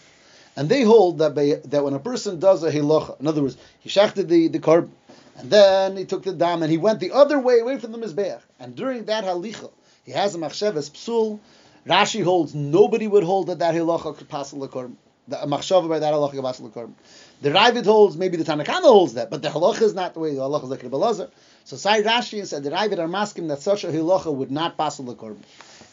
and 0.56 0.70
they 0.70 0.84
hold 0.84 1.18
that 1.20 1.34
by, 1.34 1.60
that 1.66 1.84
when 1.84 1.94
a 1.94 2.00
person 2.00 2.40
does 2.40 2.64
a 2.64 2.72
hilocha, 2.72 3.20
in 3.20 3.28
other 3.28 3.42
words, 3.42 3.58
he 3.80 3.90
shechted 3.90 4.28
the 4.28 4.48
the 4.50 4.60
korban, 4.60 4.90
and 5.38 5.50
then 5.50 5.98
he 5.98 6.06
took 6.06 6.24
the 6.24 6.34
dam 6.34 6.62
and 6.62 6.72
he 6.72 6.78
went 6.78 7.00
the 7.00 7.12
other 7.12 7.40
way 7.40 7.60
away 7.60 7.80
from 7.80 7.92
the 7.92 7.98
mizbeach, 7.98 8.42
and 8.60 8.76
during 8.76 9.06
that 9.06 9.24
halicha, 9.24 9.72
he 10.06 10.12
has 10.12 10.36
a 10.36 10.38
machshavas 10.38 10.92
psul 10.92 11.40
Rashi 11.88 12.24
holds 12.24 12.56
nobody 12.56 13.08
would 13.08 13.24
hold 13.24 13.48
that 13.48 13.60
that 13.60 13.76
halacha 13.76 14.16
could 14.16 14.30
pass 14.30 14.52
the 14.52 14.68
korban. 14.68 14.96
The 15.28 15.38
machshava 15.38 15.90
by 15.90 16.00
that 16.00 16.14
halacha 16.14 16.32
could 16.32 16.44
pass 16.44 16.60
the 16.60 16.70
korban. 16.70 16.94
The 17.42 17.50
Ravid 17.50 17.86
holds 17.86 18.16
maybe 18.16 18.38
the 18.38 18.44
Tanakama 18.44 18.84
holds 18.84 19.16
that, 19.16 19.30
but 19.30 19.42
the 19.42 19.50
halacha 19.50 19.82
is 19.82 19.94
not 19.94 20.14
the 20.14 20.20
way 20.20 20.34
the 20.34 20.42
halacha 20.42 20.64
is 20.64 20.70
like 20.70 20.84
Rebbe 20.84 21.30
So 21.66 21.76
Sai 21.76 22.02
Rashi 22.02 22.40
and 22.40 22.48
said 22.48 22.64
the 22.64 22.72
Ravid 22.72 23.00
are 23.00 23.08
masking 23.08 23.48
that 23.48 23.62
such 23.62 23.84
a 23.84 23.88
halacha 23.88 24.34
would 24.34 24.52
not 24.52 24.78
pass 24.78 24.98
the 24.98 25.04
korban. 25.16 25.44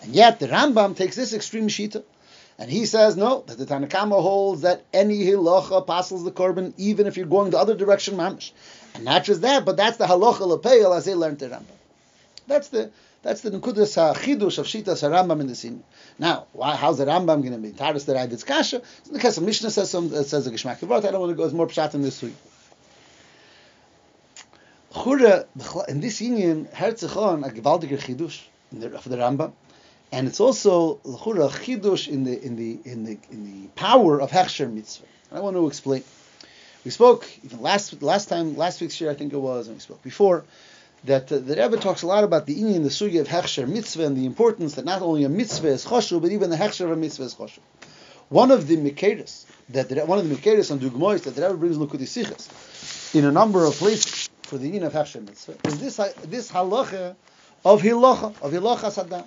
And 0.02 0.14
yet 0.14 0.38
the 0.38 0.48
Rambam 0.48 0.96
takes 0.96 1.16
this 1.16 1.32
extreme 1.32 1.69
shita. 1.69 2.04
And 2.58 2.70
he 2.70 2.84
says 2.84 3.16
no, 3.16 3.42
that 3.46 3.58
the 3.58 3.64
Tanakama 3.66 4.20
holds 4.20 4.62
that 4.62 4.84
any 4.92 5.25
halacha 5.25 5.87
passes 5.87 6.25
the 6.25 6.31
korban, 6.31 6.75
even 6.76 7.06
if 7.06 7.16
you're 7.16 7.26
going 7.26 7.50
the 7.50 7.58
other 7.58 7.74
direction, 7.74 8.17
mamish. 8.17 8.53
And 8.94 9.05
not 9.05 9.24
just 9.24 9.41
that, 9.43 9.65
but 9.65 9.76
that's 9.76 9.96
the 9.96 10.06
halacha 10.06 10.41
lepeil 10.41 10.96
as 10.96 11.06
they 11.06 11.15
learned 11.15 11.38
the 11.38 11.48
Rambam. 11.48 11.65
That's 12.46 12.69
the 12.69 12.91
that's 13.22 13.43
the 13.43 13.50
Nekudas 13.50 14.15
HaChidush 14.15 14.58
of 14.58 14.67
Shitas 14.67 15.03
HaRambam 15.03 15.41
in 15.41 15.46
the 15.46 15.55
scene. 15.55 15.84
Now, 16.19 16.46
why, 16.53 16.74
how's 16.74 16.98
the 16.98 17.05
Rambam 17.05 17.43
going 17.43 17.53
to 17.53 17.58
be 17.58 17.70
Taras 17.70 18.06
the 18.06 18.15
Raiditz 18.15 18.46
Kasha? 18.46 18.82
In 19.06 19.12
the 19.12 19.19
case 19.19 19.36
of 19.36 19.43
Mishnah 19.43 19.70
says 19.70 19.91
some, 19.91 20.12
it 20.15 20.24
says 20.24 20.46
a 20.46 20.50
Geshmak. 20.50 20.82
I 20.82 21.10
don't 21.10 21.20
want 21.20 21.31
to 21.31 21.36
go 21.36 21.44
as 21.44 21.53
more 21.53 21.67
pshat 21.67 21.94
in 21.94 22.03
this 22.03 22.22
week. 22.22 22.34
Chure, 24.94 25.44
in 25.89 26.00
this 26.00 26.20
union, 26.20 26.67
Herzichon, 26.72 27.46
a 27.46 27.50
gewaltiger 27.50 27.98
Chidush 27.98 28.43
of 28.72 29.05
the 29.05 29.17
Rambam, 29.17 29.53
and 30.10 30.27
it's 30.27 30.41
also 30.41 30.96
Chure, 31.05 31.43
a 31.43 31.48
Chidush 31.48 32.08
in 32.08 32.24
the, 32.24 32.43
in, 32.43 32.56
the, 32.56 32.79
in, 32.84 33.05
the, 33.05 33.19
in 33.31 33.44
the 33.44 33.69
power 33.77 34.20
of 34.20 34.31
Hechsher 34.31 34.72
Mitzvah. 34.72 35.06
I 35.31 35.41
want 35.41 35.56
to 35.56 35.67
explain. 35.67 36.03
We 36.84 36.91
spoke, 36.91 37.29
even 37.44 37.60
last, 37.60 38.03
last 38.03 38.31
time, 38.31 38.56
last 38.56 38.81
week's 38.81 38.98
year 38.98 39.10
I 39.10 39.15
think 39.15 39.34
it 39.34 39.39
was, 39.39 39.69
and 39.69 39.77
we 39.77 39.81
spoke 39.81 40.03
before, 40.03 40.44
that 41.04 41.32
uh, 41.32 41.38
the 41.38 41.56
Rebbe 41.56 41.78
talks 41.78 42.02
a 42.02 42.06
lot 42.06 42.24
about 42.24 42.46
the 42.46 42.54
Indian, 42.54 42.82
the 42.82 42.90
sugi 42.90 43.20
of 43.20 43.28
Hechsher 43.28 43.66
mitzvah, 43.66 44.04
and 44.04 44.16
the 44.16 44.26
importance 44.26 44.74
that 44.74 44.84
not 44.84 45.02
only 45.02 45.24
a 45.24 45.28
mitzvah 45.28 45.69
is 45.69 45.84
choshu, 45.84 46.20
but 46.20 46.30
even 46.30 46.50
the 46.50 46.56
Hechsher 46.56 46.84
of 46.84 46.90
a 46.92 46.96
mitzvah 46.96 47.24
is 47.24 47.34
choshu. 47.34 47.60
One 48.28 48.50
of 48.50 48.66
the 48.66 48.76
Mikeris, 48.76 49.44
that 49.70 49.88
the, 49.88 50.04
one 50.04 50.19
of 50.19 50.28
the 50.28 50.34
Mikeris 50.34 50.70
and 50.70 50.80
Dugmois 50.80 51.22
that 51.22 51.34
the 51.34 51.42
Rebbe 51.42 51.56
brings 51.56 51.78
Lukudi 51.78 52.02
Sichas 52.02 53.14
in 53.14 53.24
a 53.24 53.32
number 53.32 53.64
of 53.64 53.74
places 53.74 54.28
for 54.42 54.58
the 54.58 54.66
Indian 54.66 54.84
of 54.84 54.92
Hechsher 54.92 55.26
mitzvah 55.26 55.56
is 55.64 55.80
this 55.80 55.96
this 56.24 56.50
halacha 56.50 57.16
of 57.64 57.82
hilacha 57.82 58.34
of 58.42 58.52
hilacha 58.52 58.92
sadam. 58.92 59.24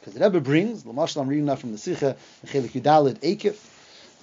Because 0.00 0.14
the 0.14 0.20
Rebbe 0.20 0.40
brings, 0.40 0.84
Lamashal 0.84 1.22
I'm 1.22 1.28
reading 1.28 1.46
now 1.46 1.56
from 1.56 1.72
the 1.72 1.78
Sicha, 1.78 2.16
Chelik 2.46 2.80
Yudalit 2.80 3.18
Ekif, 3.20 3.56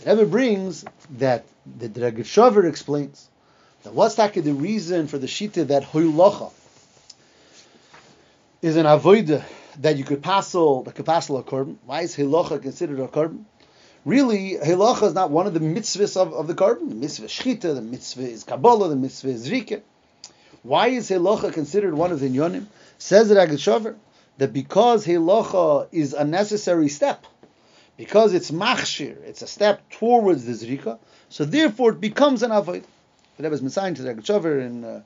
the 0.03 0.15
Rebbe 0.15 0.25
brings 0.29 0.85
that 1.17 1.45
the 1.65 1.89
Dragit 1.89 2.69
explains 2.69 3.27
that 3.83 3.93
what's 3.93 4.15
that 4.15 4.33
the 4.33 4.53
reason 4.53 5.07
for 5.07 5.17
the 5.17 5.27
shita 5.27 5.67
that 5.67 5.83
hilacha 5.83 6.51
is 8.65 8.77
an 8.77 8.87
avoida 8.87 9.43
that 9.79 9.95
you 9.95 10.03
could 10.03 10.23
passel 10.23 10.81
that 10.81 10.95
could 10.95 11.05
passel 11.05 11.37
a 11.37 11.43
korban. 11.43 11.75
Why 11.85 12.01
is 12.01 12.15
hilacha 12.15 12.59
considered 12.63 12.99
a 12.99 13.07
korban? 13.07 13.43
Really, 14.05 14.57
hilacha 14.57 15.03
is 15.03 15.13
not 15.13 15.29
one 15.29 15.45
of 15.45 15.53
the 15.53 15.59
mitzvahs 15.59 16.17
of, 16.17 16.33
of 16.33 16.47
the 16.47 16.55
korban. 16.55 16.89
The 16.89 16.95
mitzvah 16.95 17.27
shchita, 17.27 17.75
the 17.75 17.81
mitzvah 17.83 18.27
is 18.27 18.43
kabbalah, 18.43 18.89
the 18.89 18.95
mitzvah 18.95 19.29
is 19.29 19.51
rika. 19.51 19.81
Why 20.63 20.87
is 20.87 21.11
hilacha 21.11 21.53
considered 21.53 21.93
one 21.93 22.11
of 22.11 22.19
the 22.19 22.27
inyonim? 22.27 22.65
Says 22.97 23.29
the 23.29 23.35
Ragat 23.35 23.59
Shaver 23.59 23.97
that 24.39 24.51
because 24.51 25.05
hilacha 25.05 25.87
is 25.91 26.15
a 26.15 26.25
necessary 26.25 26.89
step, 26.89 27.27
because 27.97 28.33
it's 28.33 28.49
machshir, 28.49 29.15
it's 29.25 29.43
a 29.43 29.47
step 29.47 29.87
towards 29.91 30.43
the 30.45 30.53
zrika, 30.53 30.97
so 31.29 31.45
therefore 31.45 31.91
it 31.91 32.01
becomes 32.01 32.41
an 32.41 32.49
avoid. 32.49 32.83
The 33.37 33.43
Rebbe 33.43 33.63
is 33.63 33.73
to 33.75 34.01
the 34.01 34.15
Gachover 34.15 34.65
in 34.65 34.83
uh, 34.83 35.01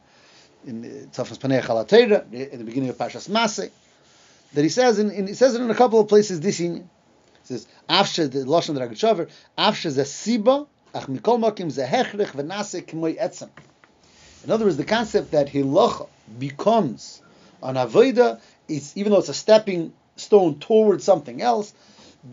in 0.66 1.10
Tzafas 1.12 1.38
Panei 1.38 1.62
Chalatera, 1.62 2.32
in 2.34 2.60
the 2.60 2.66
beginning 2.66 2.90
of 2.90 2.98
Pashas 2.98 3.30
Maseh, 3.30 3.72
that 4.54 4.62
he 4.62 4.70
says 4.70 5.00
in, 5.00 5.12
in, 5.12 5.28
he 5.28 5.34
says 5.34 5.56
it 5.56 5.62
in 5.62 5.70
a 5.70 5.76
couple 5.76 6.00
of 6.00 6.08
places 6.08 6.40
this 6.40 6.60
union. 6.60 6.90
He 7.42 7.48
says, 7.48 7.68
Afshe 7.90 8.32
the 8.32 8.40
Lashon 8.40 8.76
the 8.76 8.82
Gachover, 8.82 9.30
Afshe 9.58 9.90
ze 9.90 10.02
siba, 10.02 10.68
ach 10.94 11.06
mikol 11.06 11.40
makim 11.40 11.72
ze 11.72 11.84
hechrich 11.84 12.32
v'nase 12.32 12.84
k'moy 12.84 13.20
etzem. 13.20 13.50
In 14.44 14.52
other 14.52 14.66
words, 14.66 14.78
the 14.78 14.86
concept 14.86 15.32
that 15.32 15.48
hilacha 15.48 16.08
becomes 16.38 17.22
an 17.62 17.76
avoida, 17.76 18.40
it's, 18.68 18.96
even 18.96 19.12
though 19.12 19.20
it's 19.20 19.30
a 19.30 19.34
stepping 19.34 19.94
stone 20.16 20.60
towards 20.60 21.04
something 21.04 21.42
else, 21.42 21.74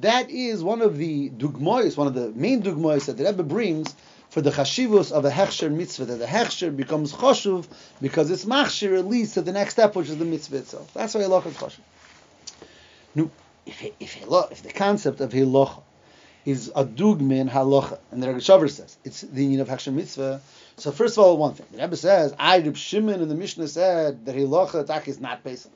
that 0.00 0.30
is 0.30 0.62
one 0.62 0.83
of 0.83 0.97
the 0.99 1.30
dugmois, 1.30 1.97
one 1.97 2.06
of 2.06 2.14
the 2.14 2.30
main 2.30 2.62
dugmois 2.62 3.06
that 3.06 3.16
the 3.16 3.25
Rebbe 3.25 3.42
brings 3.42 3.95
for 4.37 4.43
the 4.43 4.50
chashivus 4.50 5.12
of 5.12 5.25
a 5.25 5.31
hechsher 5.31 5.73
mitzvah, 5.73 6.05
that 6.05 6.19
the 6.19 6.26
hechsher 6.26 6.76
becomes 6.76 7.11
choshuv 7.11 7.66
because 8.02 8.31
it's 8.31 8.45
machshir, 8.45 9.02
leads 9.02 9.33
to 9.33 9.40
the 9.40 9.50
next 9.50 9.73
step, 9.73 9.97
which 9.97 10.11
is 10.11 10.19
the 10.19 10.26
mitzvah 10.26 10.59
itself. 10.59 10.93
That's 10.93 11.14
why 11.14 11.23
halacha 11.23 11.47
is 11.47 11.57
choshuv. 11.57 11.78
Now, 13.14 13.31
if, 13.64 13.83
if, 13.99 14.23
if 14.26 14.62
the 14.62 14.73
concept 14.75 15.23
of 15.23 15.33
halacha 15.33 15.81
is 16.45 16.71
a 16.76 16.85
dugmin 16.85 17.49
halacha, 17.49 17.99
and 18.11 18.23
the 18.23 18.26
Rebbe 18.26 18.69
says 18.69 18.99
it's 19.07 19.23
the 19.23 19.43
union 19.43 19.62
of 19.62 19.69
hechsher 19.69 19.95
mitzvah, 19.95 20.43
so 20.76 20.93
first 20.93 21.16
of 21.16 21.25
all, 21.25 21.38
one 21.38 21.55
thing, 21.55 21.64
the 21.73 21.78
Rebbe 21.78 21.97
says, 21.97 22.35
I, 22.38 22.59
Reb 22.59 22.76
Shimon 22.76 23.23
in 23.23 23.31
the 23.31 23.35
Mishnah 23.35 23.69
said 23.69 24.26
that 24.26 24.37
halacha 24.37 25.09
is 25.09 25.19
not 25.19 25.45
based 25.45 25.71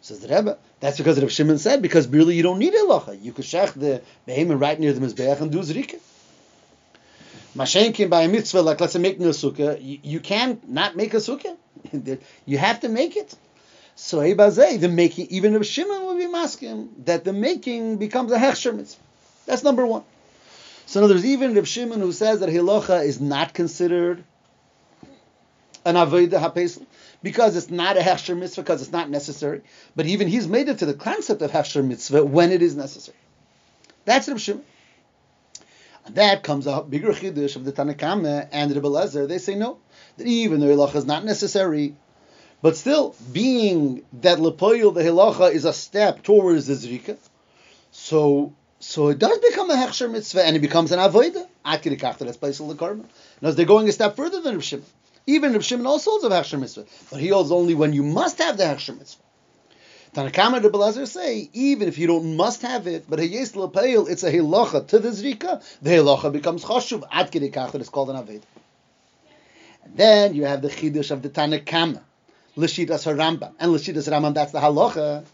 Says 0.00 0.20
the 0.20 0.28
Rebbe, 0.28 0.58
that's 0.78 0.96
because 0.96 1.20
Rav 1.20 1.32
Shimon 1.32 1.58
said, 1.58 1.82
because 1.82 2.06
really 2.06 2.36
you 2.36 2.44
don't 2.44 2.60
need 2.60 2.72
halacha. 2.72 3.20
You 3.20 3.32
could 3.32 3.46
shech 3.46 3.72
the 3.72 4.00
behemoth 4.26 4.60
right 4.60 4.78
near 4.78 4.92
the 4.92 5.04
Mizbeach 5.04 5.40
and 5.40 5.50
do 5.50 5.58
zrika. 5.58 5.98
Mashenkin 7.58 8.08
by 8.08 8.22
a 8.22 8.28
mitzvah, 8.28 8.62
like 8.62 8.80
let's 8.80 8.92
say 8.92 9.00
making 9.00 9.26
a 9.26 9.30
sukkah, 9.30 9.84
you, 9.84 9.98
you 10.02 10.20
can 10.20 10.60
not 10.68 10.94
make 10.94 11.12
a 11.12 11.16
sukkah. 11.16 11.56
you 12.46 12.56
have 12.56 12.80
to 12.80 12.88
make 12.88 13.16
it. 13.16 13.34
So 13.96 14.20
the 14.20 14.88
making, 14.88 15.26
even 15.30 15.56
if 15.56 15.66
Shimon 15.66 16.06
would 16.06 16.18
be 16.18 16.28
masking, 16.28 16.90
that 17.04 17.24
the 17.24 17.32
making 17.32 17.96
becomes 17.96 18.30
a 18.30 18.38
hechsher 18.38 18.74
mitzvah. 18.74 19.02
That's 19.46 19.64
number 19.64 19.84
one. 19.84 20.04
So 20.86 21.00
in 21.00 21.04
other 21.04 21.14
words, 21.14 21.26
even 21.26 21.54
Rav 21.56 21.66
Shimon 21.66 22.00
who 22.00 22.12
says 22.12 22.38
that 22.40 22.48
halacha 22.48 23.04
is 23.04 23.20
not 23.20 23.54
considered 23.54 24.22
an 25.84 25.96
avodah 25.96 26.40
hapesel, 26.40 26.86
because 27.24 27.56
it's 27.56 27.70
not 27.70 27.96
a 27.96 28.00
hechsher 28.00 28.38
mitzvah, 28.38 28.62
because 28.62 28.82
it's 28.82 28.92
not 28.92 29.10
necessary. 29.10 29.62
But 29.96 30.06
even 30.06 30.28
he's 30.28 30.46
made 30.46 30.68
it 30.68 30.78
to 30.78 30.86
the 30.86 30.94
concept 30.94 31.42
of 31.42 31.50
hechsher 31.50 31.84
mitzvah 31.84 32.24
when 32.24 32.52
it 32.52 32.62
is 32.62 32.76
necessary. 32.76 33.18
That's 34.04 34.28
Reb 34.28 34.38
Shimon. 34.38 34.64
And 36.08 36.16
that 36.16 36.42
comes 36.42 36.66
a 36.66 36.82
bigger 36.82 37.12
chiddush 37.12 37.54
of 37.56 37.66
the 37.66 37.72
Tanakama 37.72 38.48
and 38.50 38.74
Rebbe 38.74 38.88
Lezer. 38.88 39.28
They 39.28 39.36
say 39.36 39.54
no, 39.54 39.78
that 40.16 40.26
even 40.26 40.60
the 40.60 40.66
halacha 40.66 40.96
is 40.96 41.04
not 41.04 41.22
necessary, 41.22 41.96
but 42.62 42.78
still, 42.78 43.14
being 43.30 44.04
that 44.14 44.38
lepoil 44.38 44.94
the 44.94 45.02
halacha 45.02 45.52
is 45.52 45.66
a 45.66 45.72
step 45.74 46.22
towards 46.22 46.66
the 46.66 46.74
zrika, 46.74 47.18
so 47.92 48.54
so 48.80 49.08
it 49.08 49.18
does 49.18 49.38
become 49.38 49.70
a 49.70 49.74
hechsher 49.74 50.10
mitzvah 50.10 50.46
and 50.46 50.56
it 50.56 50.60
becomes 50.60 50.92
an 50.92 50.98
avodah. 50.98 51.46
Akirikachta, 51.66 52.20
that's 52.20 52.38
place 52.38 52.58
of 52.58 52.68
the 52.68 52.74
karma. 52.74 53.04
Now, 53.42 53.50
they're 53.50 53.66
going 53.66 53.86
a 53.88 53.92
step 53.92 54.16
further 54.16 54.40
than 54.40 54.54
Reb 54.54 54.62
Shimon. 54.62 54.86
Even 55.26 55.52
Reb 55.52 55.62
Shimon 55.62 55.86
also 55.86 56.12
holds 56.12 56.24
of 56.24 56.32
Hechsher 56.32 56.58
Mitzvah, 56.58 56.86
but 57.10 57.20
he 57.20 57.28
holds 57.28 57.52
only 57.52 57.74
when 57.74 57.92
you 57.92 58.02
must 58.02 58.38
have 58.38 58.56
the 58.56 58.64
Hechsher 58.64 58.96
Mitzvah. 58.98 59.22
Tanakama 60.14 60.62
Rebbe 60.62 61.06
say, 61.06 61.50
even 61.52 61.88
if 61.88 61.98
you 61.98 62.06
don't 62.06 62.36
must 62.36 62.62
have 62.62 62.86
it, 62.86 63.04
but 63.08 63.18
Hayes 63.18 63.52
Lepeil, 63.52 64.08
it's 64.08 64.22
a 64.22 64.32
Hilocha 64.32 64.86
to 64.88 64.98
the 64.98 65.10
Zrika, 65.10 65.62
the 65.82 65.90
Hilocha 65.90 66.32
becomes 66.32 66.64
Choshuv, 66.64 67.04
Ad 67.10 67.30
Kedikach, 67.30 67.74
it's 67.74 67.88
called 67.88 68.10
an 68.10 68.16
Aved. 68.16 68.42
And 69.84 69.96
then 69.96 70.34
you 70.34 70.44
have 70.46 70.62
the 70.62 70.68
Chidush 70.68 71.10
of 71.10 71.22
the 71.22 71.28
Tanakama, 71.28 72.00
Lishidas 72.56 73.04
Harambam, 73.04 73.52
and 73.60 73.72
Lishidas 73.72 74.10
Rambam, 74.10 74.34
that's 74.34 74.52
the 74.52 74.60
Halacha, 74.60 75.24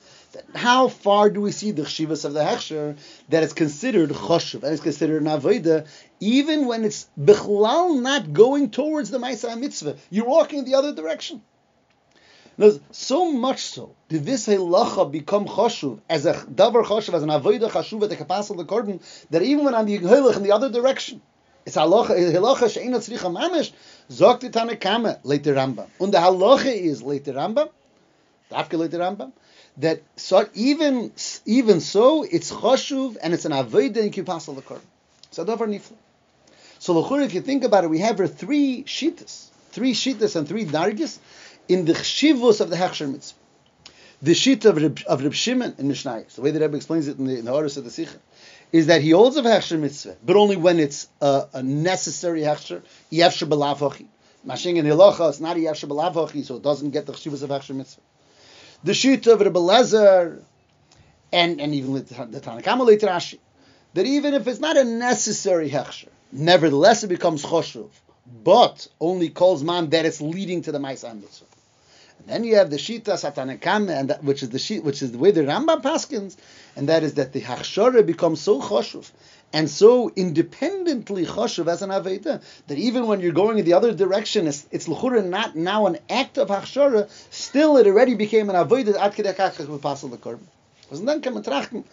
how 0.55 0.89
far 0.89 1.31
do 1.31 1.41
we 1.41 1.53
see 1.53 1.71
the 1.71 1.83
chshivas 1.83 2.25
of 2.25 2.35
the 2.35 2.41
hechsher 2.41 2.97
that 3.29 3.43
is 3.43 3.53
considered 3.53 4.11
choshev 4.11 4.65
and 4.65 4.73
is 4.73 4.81
considered 4.81 5.23
an 5.23 5.29
avodah, 5.29 5.87
even 6.21 6.67
when 6.67 6.85
it's 6.85 7.09
bichlal 7.19 8.01
not 8.01 8.33
going 8.33 8.71
towards 8.71 9.11
the 9.11 9.19
ma'aseh 9.19 9.59
mitzvah, 9.59 9.97
you're 10.11 10.27
walking 10.27 10.65
the 10.65 10.75
other 10.75 10.93
direction. 10.93 11.41
Now, 12.57 12.71
so 12.93 13.33
much 13.33 13.63
so 13.63 13.95
did 14.09 14.25
this 14.25 14.47
halacha 14.47 15.11
become 15.11 15.47
choshev 15.47 15.99
as 16.09 16.25
a 16.25 16.35
davar 16.35 16.85
choshev 16.85 17.15
as 17.15 17.23
an 17.25 17.29
avodah 17.31 17.69
chashuv 17.69 18.03
at 18.05 18.11
the 18.11 18.17
kapasal 18.17 18.57
the 18.57 18.65
korban 18.65 19.01
that 19.31 19.43
even 19.43 19.65
when 19.65 19.75
on 19.75 19.87
the 19.87 19.99
halach 19.99 20.37
in 20.37 20.45
the 20.45 20.53
other 20.53 20.71
direction. 20.71 21.21
It's 21.67 21.77
halacha 21.77 22.11
halacha 22.11 22.73
she'ina 22.73 22.99
tzricha 22.99 23.33
mamish 23.33 23.73
zogt 24.09 24.45
it 24.45 24.53
Tanakama 24.53 25.19
later 25.25 25.55
Rambam. 25.55 25.89
And 25.99 26.15
the 26.15 26.19
halacha 26.19 26.73
is 26.73 27.03
later 27.03 27.33
Rambam, 27.33 27.71
dafke 28.53 28.79
later 28.79 28.99
Rambam, 28.99 29.33
that 29.79 30.03
so 30.15 30.49
even 30.55 31.11
even 31.47 31.81
so 31.81 32.23
it's 32.23 32.53
choshuv 32.53 33.17
and 33.21 33.35
it's 33.35 33.47
an 33.47 33.53
avodah 33.53 33.97
in 33.97 34.11
kipasal 34.11 34.61
lekar. 34.61 34.81
So 35.33 35.45
davar 35.45 35.67
nifla. 35.67 35.97
So 36.79 37.03
lechur, 37.03 37.25
if 37.25 37.35
you 37.35 37.41
think 37.41 37.65
about 37.65 37.83
it, 37.83 37.91
we 37.91 37.99
have 37.99 38.19
here 38.19 38.29
three 38.29 38.85
shitas, 38.85 39.49
three 39.73 39.93
shitas 39.93 40.37
and 40.37 40.47
three 40.47 40.67
dargis 40.67 41.19
in 41.69 41.85
the 41.85 41.93
chshivus 41.93 42.61
of 42.61 42.71
the 42.71 42.77
hechsher 42.77 43.11
mitzvah. 43.11 43.39
The 44.23 44.33
shita 44.33 44.67
of 44.67 44.77
Reb, 44.77 45.01
of 45.07 45.23
Reb 45.23 45.35
Shimon 45.35 45.75
in 45.79 45.89
Mishnah, 45.89 46.25
the 46.35 46.41
way 46.41 46.51
the 46.51 46.61
Rebbe 46.61 46.77
explains 46.77 47.09
it 47.09 47.19
in 47.19 47.27
the, 47.27 47.39
in 47.39 47.45
the 47.45 47.51
Horus 47.51 47.77
of 47.77 47.85
the 47.85 47.91
Sikha, 47.91 48.17
is 48.73 48.87
that 48.87 49.03
he 49.03 49.11
holds 49.11 49.37
of 49.37 49.45
hechsher 49.45 49.79
mitzvah, 49.79 50.17
but 50.25 50.37
only 50.37 50.57
when 50.57 50.79
it's 50.79 51.09
a, 51.21 51.47
a 51.53 51.63
necessary 51.63 52.41
hechsher, 52.41 52.83
yefsher 53.13 53.49
belavochi. 53.49 54.07
Mashing 54.47 54.77
in 54.77 54.87
hilocha, 54.87 55.29
it's 55.29 55.41
not 55.41 55.57
a 55.57 55.61
yefsher 55.61 55.89
belavochi, 55.89 56.45
so 56.45 56.57
it 56.57 56.63
doesn't 56.63 56.91
get 56.91 57.07
the 57.07 57.13
chshivus 57.13 57.43
of 57.43 57.51
hechsher 57.51 57.75
mitzvah 57.75 58.01
the 58.85 58.93
Shita 58.93 59.33
of 59.33 59.41
Rebbe 59.41 59.59
Lezer, 59.59 60.43
and, 61.33 61.61
and 61.61 61.75
even 61.75 61.95
the 61.95 62.03
Tanakama 62.03 62.87
later 62.87 63.07
Rashi, 63.07 63.39
that 63.95 64.07
even 64.07 64.35
if 64.35 64.47
it's 64.47 64.61
not 64.61 64.77
a 64.77 64.85
necessary 64.85 65.71
hechsher, 65.71 66.09
nevertheless 66.31 67.03
it 67.03 67.09
becomes 67.09 67.43
choshuv, 67.43 67.89
but 68.45 68.87
only 69.01 69.31
calls 69.31 69.65
man 69.65 69.91
that 69.91 70.05
it's 70.05 70.21
leading 70.21 70.63
to 70.63 70.73
the 70.73 70.79
Ma'aseh 70.79 71.19
mitzvah. 71.19 71.47
Then 72.27 72.45
you 72.45 72.57
have 72.57 72.71
the 72.71 72.77
Shita 72.77 73.05
Satanakam, 73.05 73.91
and 73.91 74.11
that, 74.11 74.25
which 74.25 74.43
is 74.43 74.51
the 74.51 74.59
sheet, 74.59 74.83
which 74.83 75.03
is 75.03 75.13
the 75.13 75.19
way 75.19 75.31
the 75.31 75.43
Rambam 75.43 75.83
paskins, 75.83 76.37
and 76.75 76.89
that 76.89 77.03
is 77.03 77.15
that 77.15 77.33
the 77.33 77.41
hachshara 77.43 78.05
becomes 78.05 78.41
so 78.41 78.61
choshuv 78.61 79.11
and 79.53 79.71
so 79.71 80.11
independently 80.17 81.27
choshev 81.27 81.69
as 81.69 81.83
an 81.83 81.91
aveda 81.91 82.43
that 82.67 82.79
even 82.79 83.07
when 83.07 83.21
you're 83.21 83.33
going 83.33 83.59
in 83.59 83.65
the 83.65 83.75
other 83.75 83.93
direction, 83.95 84.49
it's, 84.49 84.67
it's 84.73 84.89
not 84.89 85.55
now 85.55 85.87
an 85.87 85.99
act 86.09 86.39
of 86.39 86.49
hachshara. 86.49 87.09
Still, 87.31 87.77
it 87.77 87.87
already 87.87 88.15
became 88.15 88.51
an 88.51 88.57
aveda 88.57 88.99
at 88.99 89.15
kedekach 89.15 89.57
v'pasal 89.57 90.11
the 90.11 90.17
korban. 90.17 90.47
And 90.91 91.09
then 91.09 91.23
come 91.23 91.43
trachten. 91.43 91.85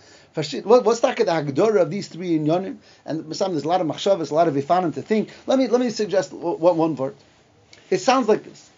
What, 0.63 0.85
what's 0.85 1.01
the 1.01 1.07
hagdora 1.09 1.81
of 1.81 1.91
these 1.91 2.07
three 2.07 2.39
inyonim? 2.39 2.77
And 3.05 3.25
there's 3.25 3.41
a 3.41 3.67
lot 3.67 3.81
of 3.81 3.87
machshavas, 3.87 4.31
a 4.31 4.33
lot 4.33 4.47
of 4.47 4.55
ifanim 4.55 4.93
to 4.93 5.01
think. 5.01 5.29
Let 5.45 5.59
me 5.59 5.67
let 5.67 5.81
me 5.81 5.89
suggest 5.89 6.33
one, 6.33 6.77
one 6.77 6.95
word. 6.95 7.15
It 7.89 7.99
sounds 7.99 8.27
like 8.27 8.43
this. 8.43 8.70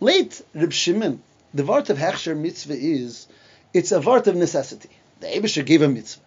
Late 0.00 0.42
Reb 0.54 0.72
Shimon, 0.72 1.22
the 1.54 1.64
word 1.64 1.88
of 1.90 1.98
hechsher 1.98 2.36
mitzvah 2.36 2.76
is 2.76 3.26
it's 3.72 3.92
a 3.92 4.00
word 4.00 4.26
of 4.28 4.36
necessity. 4.36 4.90
The 5.20 5.28
Abisha 5.28 5.64
gave 5.64 5.82
a 5.82 5.88
mitzvah 5.88 6.22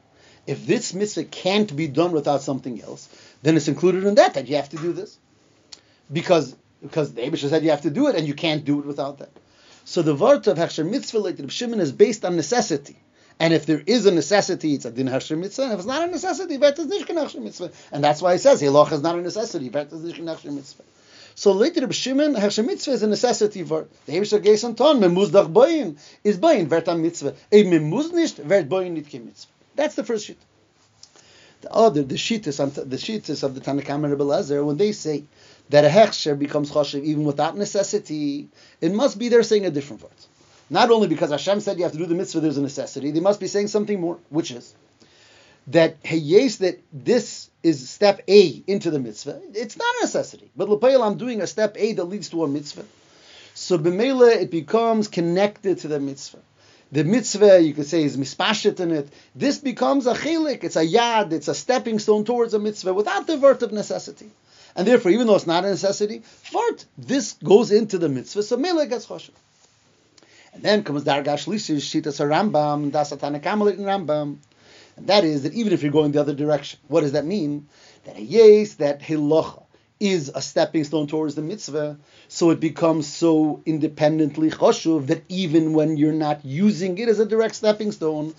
if 0.50 0.66
this 0.66 0.96
mitzvah 0.96 1.26
can't 1.26 1.76
be 1.76 1.88
done 1.88 2.12
without 2.12 2.42
something 2.42 2.82
else, 2.82 3.08
then 3.44 3.56
it's 3.56 3.68
included 3.68 4.04
in 4.04 4.16
that 4.16 4.34
that 4.34 4.48
you 4.48 4.56
have 4.56 4.70
to 4.70 4.78
do 4.78 4.94
this. 4.94 5.16
Because 6.12 6.56
because 6.82 7.14
the 7.14 7.22
Abisha 7.22 7.50
said 7.50 7.64
you 7.64 7.70
have 7.70 7.82
to 7.82 7.92
do 7.92 8.08
it 8.08 8.16
and 8.16 8.26
you 8.28 8.34
can't 8.34 8.66
do 8.66 8.80
it 8.80 8.86
without 8.86 9.20
that. 9.20 9.30
So 9.86 10.02
the 10.02 10.16
word 10.16 10.48
of 10.48 10.58
Hechsher 10.58 10.90
Mitzvah 10.90 11.20
like 11.20 11.38
Reb 11.38 11.52
Shimon 11.52 11.80
is 11.80 11.92
based 11.92 12.26
on 12.26 12.36
necessity. 12.36 12.98
And 13.40 13.54
if 13.54 13.68
there 13.68 13.84
is 13.86 14.06
a 14.06 14.12
necessity, 14.12 14.74
it's 14.74 14.86
a 14.86 14.92
din 14.92 15.08
Hechsher 15.08 15.38
Mitzvah. 15.38 15.64
And 15.64 15.74
if 15.74 15.80
it's 15.80 15.88
not 15.88 16.08
a 16.08 16.12
necessity, 16.12 16.58
vet 16.58 16.80
is 16.80 16.88
nishkin 16.88 17.44
Mitzvah. 17.44 17.72
And 17.92 18.04
that's 18.04 18.22
why 18.22 18.34
he 18.34 18.40
says 18.40 18.60
Hiloch 18.62 18.92
is 18.92 19.02
not 19.02 19.20
a 19.20 19.22
necessity, 19.22 19.70
vet 19.70 19.92
is 19.94 20.02
nishkin 20.02 20.24
Hechsher 20.24 20.52
Mitzvah. 20.52 20.84
So 21.40 21.54
later 21.54 21.80
Reb 21.80 21.94
Shimon, 21.94 22.36
Hechsher 22.36 22.66
Mitzvah 22.66 22.92
is 22.92 23.02
a 23.02 23.08
necessity 23.08 23.64
word. 23.64 23.88
The 24.06 24.12
Hebrew 24.12 24.40
Geis 24.40 24.66
on 24.66 24.76
Ton, 24.76 25.00
Memuzdach 25.00 25.50
Boyin, 25.54 25.98
is 26.22 26.38
Boyin, 26.38 26.68
vert 26.68 26.86
Mitzvah. 26.98 27.34
A 27.54 27.64
Memuz 27.64 28.12
nicht, 28.12 28.36
vert 28.40 28.68
Boyin 28.68 28.92
nit 28.92 29.06
Mitzvah. 29.14 29.50
That's 29.74 29.96
the 29.96 30.04
first 30.04 30.26
sheet. 30.26 30.38
The 31.62 31.72
other, 31.72 32.04
the 32.04 32.16
shittas, 32.16 32.58
the 32.74 32.98
shittas 32.98 33.44
of 33.44 33.56
the 33.56 33.62
Tanakam 33.62 34.04
and 34.04 34.12
Rebbe 34.12 34.66
when 34.66 34.76
they 34.76 34.92
say 34.92 35.24
that 35.70 35.86
a 35.86 35.88
hechsher 35.88 36.38
becomes 36.38 36.72
choshev 36.72 37.06
even 37.06 37.24
without 37.24 37.56
necessity, 37.56 38.50
it 38.82 38.94
must 38.94 39.18
be 39.18 39.30
they're 39.30 39.44
saying 39.44 39.66
a 39.66 39.72
different 39.72 40.04
word. 40.04 40.12
Not 40.70 40.92
only 40.92 41.08
because 41.08 41.32
Hashem 41.32 41.62
said 41.62 41.78
you 41.78 41.84
have 41.84 41.94
to 41.94 41.98
do 41.98 42.06
the 42.06 42.16
mitzvah, 42.16 42.42
there's 42.42 42.58
a 42.58 42.62
necessity. 42.62 43.12
They 43.12 43.22
must 43.22 43.40
be 43.40 43.48
saying 43.48 43.68
something 43.68 43.98
more, 43.98 44.20
which 44.28 44.52
is 44.52 44.76
that 45.70 45.98
yes, 46.04 46.58
that 46.58 46.82
this 46.92 47.50
is 47.64 47.90
step 47.90 48.22
A 48.28 48.64
into 48.68 48.92
the 48.92 49.00
mitzvah. 49.00 49.42
It's 49.54 49.78
not 49.78 49.96
a 50.00 50.06
necessity, 50.06 50.50
but 50.56 50.70
lepayel, 50.70 51.06
I'm 51.06 51.18
doing 51.18 51.42
a 51.42 51.48
step 51.48 51.76
A 51.78 51.94
that 51.94 52.06
leads 52.06 52.30
to 52.30 52.44
a 52.44 52.48
mitzvah. 52.48 52.86
So 53.54 53.78
b'meila, 53.78 54.36
it 54.36 54.52
becomes 54.52 55.08
connected 55.08 55.80
to 55.80 55.88
the 55.88 56.00
mitzvah 56.00 56.40
the 56.92 57.04
mitzvah, 57.04 57.62
you 57.62 57.74
could 57.74 57.86
say, 57.86 58.04
is 58.04 58.18
mispashet 58.18 58.80
in 58.80 58.92
it. 58.92 59.10
This 59.36 59.60
becomes 59.60 60.08
a 60.08 60.14
chilik, 60.14 60.64
it's 60.64 60.76
a 60.76 60.86
yad, 60.86 61.32
it's 61.32 61.48
a 61.48 61.54
stepping 61.54 62.00
stone 62.00 62.26
towards 62.26 62.54
a 62.54 62.60
mitzvah 62.60 62.94
without 62.94 63.28
the 63.28 63.38
vert 63.38 63.62
of 63.62 63.72
necessity. 63.72 64.32
And 64.76 64.88
therefore, 64.88 65.12
even 65.12 65.28
though 65.28 65.36
it's 65.36 65.48
not 65.48 65.66
a 65.66 65.70
necessity, 65.70 66.24
vart, 66.52 66.86
this 66.98 67.34
goes 67.34 67.72
into 67.72 67.98
the 67.98 68.10
mitzvah, 68.10 68.44
so 68.44 68.58
mele 68.58 68.86
gets 68.88 69.06
choshev. 69.06 69.32
And 70.54 70.64
then 70.64 70.84
comes 70.84 71.04
Dargash 71.04 71.46
Lishish, 71.48 72.02
Shitas 72.02 72.20
Rambam, 72.26 72.92
Dasatana 72.92 73.40
Kamalit 73.40 73.78
in 73.78 73.84
Rambam. 73.84 74.38
And 75.00 75.08
that 75.08 75.24
is 75.24 75.44
that 75.44 75.54
even 75.54 75.72
if 75.72 75.82
you're 75.82 75.94
going 75.94 76.12
the 76.12 76.20
other 76.20 76.34
direction, 76.34 76.78
what 76.90 77.02
does 77.02 77.14
that 77.14 77.26
mean? 77.26 77.70
That 78.04 78.18
a 78.18 78.22
yes, 78.22 78.74
that 78.76 79.02
hilocha 79.02 79.64
is 79.98 80.30
a 80.36 80.42
stepping 80.42 80.84
stone 80.84 81.08
towards 81.08 81.36
the 81.36 81.42
mitzvah, 81.42 81.98
so 82.28 82.50
it 82.50 82.60
becomes 82.60 83.08
so 83.08 83.62
independently 83.66 84.50
choshuv 84.50 85.08
that 85.08 85.24
even 85.30 85.72
when 85.72 85.96
you're 85.96 86.12
not 86.12 86.44
using 86.44 86.98
it 86.98 87.08
as 87.08 87.20
a 87.20 87.26
direct 87.26 87.56
stepping 87.56 87.94
stone, 87.94 88.34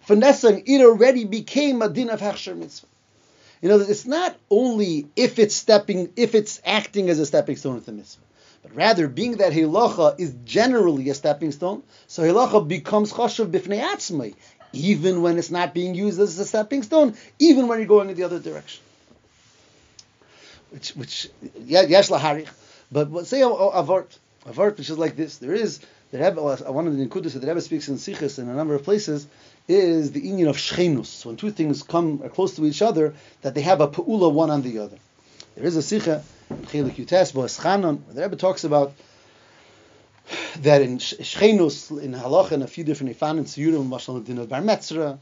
finessing 0.00 0.62
it 0.66 0.80
already 0.80 1.24
became 1.26 1.82
a 1.82 1.88
din 1.90 2.08
of 2.08 2.20
hechsher 2.20 2.56
mitzvah. 2.56 2.86
You 3.60 3.68
know, 3.68 3.80
it's 3.80 4.06
not 4.06 4.36
only 4.50 5.08
if 5.16 5.38
it's 5.38 5.54
stepping, 5.54 6.14
if 6.16 6.34
it's 6.34 6.62
acting 6.64 7.10
as 7.10 7.18
a 7.18 7.26
stepping 7.26 7.56
stone 7.56 7.76
of 7.76 7.84
the 7.84 7.92
mitzvah, 7.92 8.22
but 8.62 8.74
rather 8.74 9.06
being 9.06 9.36
that 9.38 9.52
hilacha 9.52 10.18
is 10.18 10.34
generally 10.44 11.10
a 11.10 11.14
stepping 11.14 11.52
stone, 11.52 11.82
so 12.06 12.22
hilacha 12.22 12.66
becomes 12.66 13.12
choshev 13.12 13.50
b'fnei 13.50 13.82
atzmai, 13.82 14.34
even 14.72 15.22
when 15.22 15.38
it's 15.38 15.50
not 15.50 15.74
being 15.74 15.94
used 15.94 16.20
as 16.20 16.38
a 16.38 16.44
stepping 16.44 16.82
stone, 16.82 17.16
even 17.38 17.68
when 17.68 17.78
you're 17.78 17.88
going 17.88 18.10
in 18.10 18.16
the 18.16 18.24
other 18.24 18.38
direction. 18.38 18.82
Which, 20.70 20.90
which, 20.90 21.30
yesh 21.64 22.08
laharich, 22.08 22.48
but 22.90 23.26
say 23.26 23.42
a, 23.42 23.48
a, 23.48 23.82
vort, 23.82 24.18
a 24.44 24.50
which 24.50 24.90
is 24.90 24.98
like 24.98 25.16
this. 25.16 25.38
There 25.38 25.54
is 25.54 25.80
the 26.10 26.18
Rebbe, 26.18 26.40
uh, 26.40 26.72
one 26.72 26.86
of 26.86 26.96
the 26.96 27.04
nekudas 27.04 27.32
that 27.32 27.40
the 27.40 27.46
Rebbe 27.46 27.60
speaks 27.60 27.88
in 27.88 27.96
Sichas 27.96 28.38
in 28.38 28.48
a 28.48 28.54
number 28.54 28.74
of 28.74 28.84
places 28.84 29.26
is 29.68 30.12
the 30.12 30.20
union 30.20 30.48
of 30.48 30.56
shchenus. 30.56 31.24
When 31.24 31.36
two 31.36 31.50
things 31.50 31.82
come 31.82 32.18
close 32.30 32.54
to 32.56 32.64
each 32.64 32.82
other, 32.82 33.14
that 33.42 33.54
they 33.54 33.62
have 33.62 33.80
a 33.80 33.88
peula 33.88 34.32
one 34.32 34.50
on 34.50 34.62
the 34.62 34.78
other. 34.78 34.98
There 35.56 35.66
is 35.66 35.76
a 35.76 35.80
Sicha, 35.80 36.22
Chelik 36.50 36.96
Yutes, 36.96 37.34
where 37.34 37.48
the 38.14 38.22
Rebbe 38.22 38.36
talks 38.36 38.64
about 38.64 38.92
that 40.62 40.82
in 40.82 40.98
shchenus, 40.98 41.90
in 42.02 42.12
halach, 42.12 42.52
and 42.52 42.62
a 42.62 42.66
few 42.66 42.84
different 42.84 43.16
ifan 43.18 43.38
and 43.38 43.46
siyurim, 43.46 43.88
mashal 43.88 44.24
din 44.24 44.38
of 44.38 44.48
bar 44.48 44.60
metzra, 44.60 45.18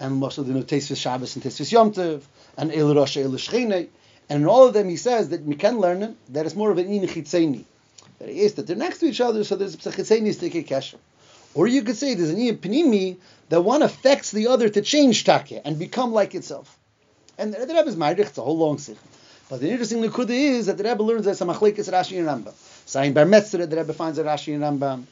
and 0.00 0.22
mashal 0.22 0.46
din 0.46 0.56
of 0.56 0.66
tesvis 0.66 0.96
Shabbos 0.96 1.36
and 1.36 1.44
tesvis 1.44 1.70
Yom 1.72 1.92
Tov, 1.92 2.22
and 2.56 2.72
el 2.72 2.94
rosh 2.94 3.16
el 3.16 3.30
shchenei, 3.30 3.88
and 4.28 4.42
in 4.42 4.48
all 4.48 4.66
of 4.66 4.74
them 4.74 4.88
he 4.88 4.96
says 4.96 5.28
that 5.30 5.42
we 5.42 5.54
can 5.54 5.78
learn 5.78 6.02
it, 6.02 6.32
that 6.32 6.46
it's 6.46 6.54
more 6.54 6.70
of 6.70 6.78
an 6.78 6.86
in 6.86 7.06
chitzeni. 7.08 7.64
That 8.18 8.28
is 8.28 8.54
that 8.54 8.66
they're 8.66 8.76
next 8.76 8.98
to 9.00 9.06
each 9.06 9.20
other, 9.20 9.44
so 9.44 9.56
there's 9.56 9.74
a 9.74 9.78
chitzeni 9.78 10.32
sticky 10.34 10.64
kesher. 10.64 10.98
Or 11.54 11.66
you 11.66 11.82
could 11.82 11.96
say 11.96 12.14
there's 12.14 12.30
an 12.30 12.38
in 12.38 12.58
pnimi 12.58 13.16
that 13.48 13.60
one 13.60 13.82
affects 13.82 14.30
the 14.30 14.48
other 14.48 14.68
to 14.68 14.82
change 14.82 15.24
take 15.24 15.60
and 15.64 15.78
become 15.78 16.12
like 16.12 16.34
itself. 16.34 16.76
And 17.38 17.52
the 17.52 17.60
Rebbe 17.60 17.86
is 17.86 17.96
Ma'arich, 17.96 18.18
it's 18.18 18.38
a 18.38 18.42
whole 18.42 18.58
long 18.58 18.78
sikh. 18.78 18.98
But 19.48 19.60
the 19.60 19.70
interesting 19.70 20.02
nekuda 20.02 20.30
is 20.30 20.66
that 20.66 20.78
the 20.78 20.84
Rebbe 20.84 21.02
learns 21.02 21.26
that 21.26 21.36
some 21.36 21.48
machlekes 21.48 21.90
Rashi 21.90 22.18
and 22.18 22.26
Rambam. 22.26 22.54
Say 22.86 23.06
in 23.06 23.12
Bar 23.14 23.24
Metzra, 23.24 23.68
the 23.68 23.76
Rebbe 23.76 23.92
finds 23.92 24.18
a 24.18 24.24
Rashi 24.24 24.54
and 24.54 24.62
Rambam. 24.62 25.04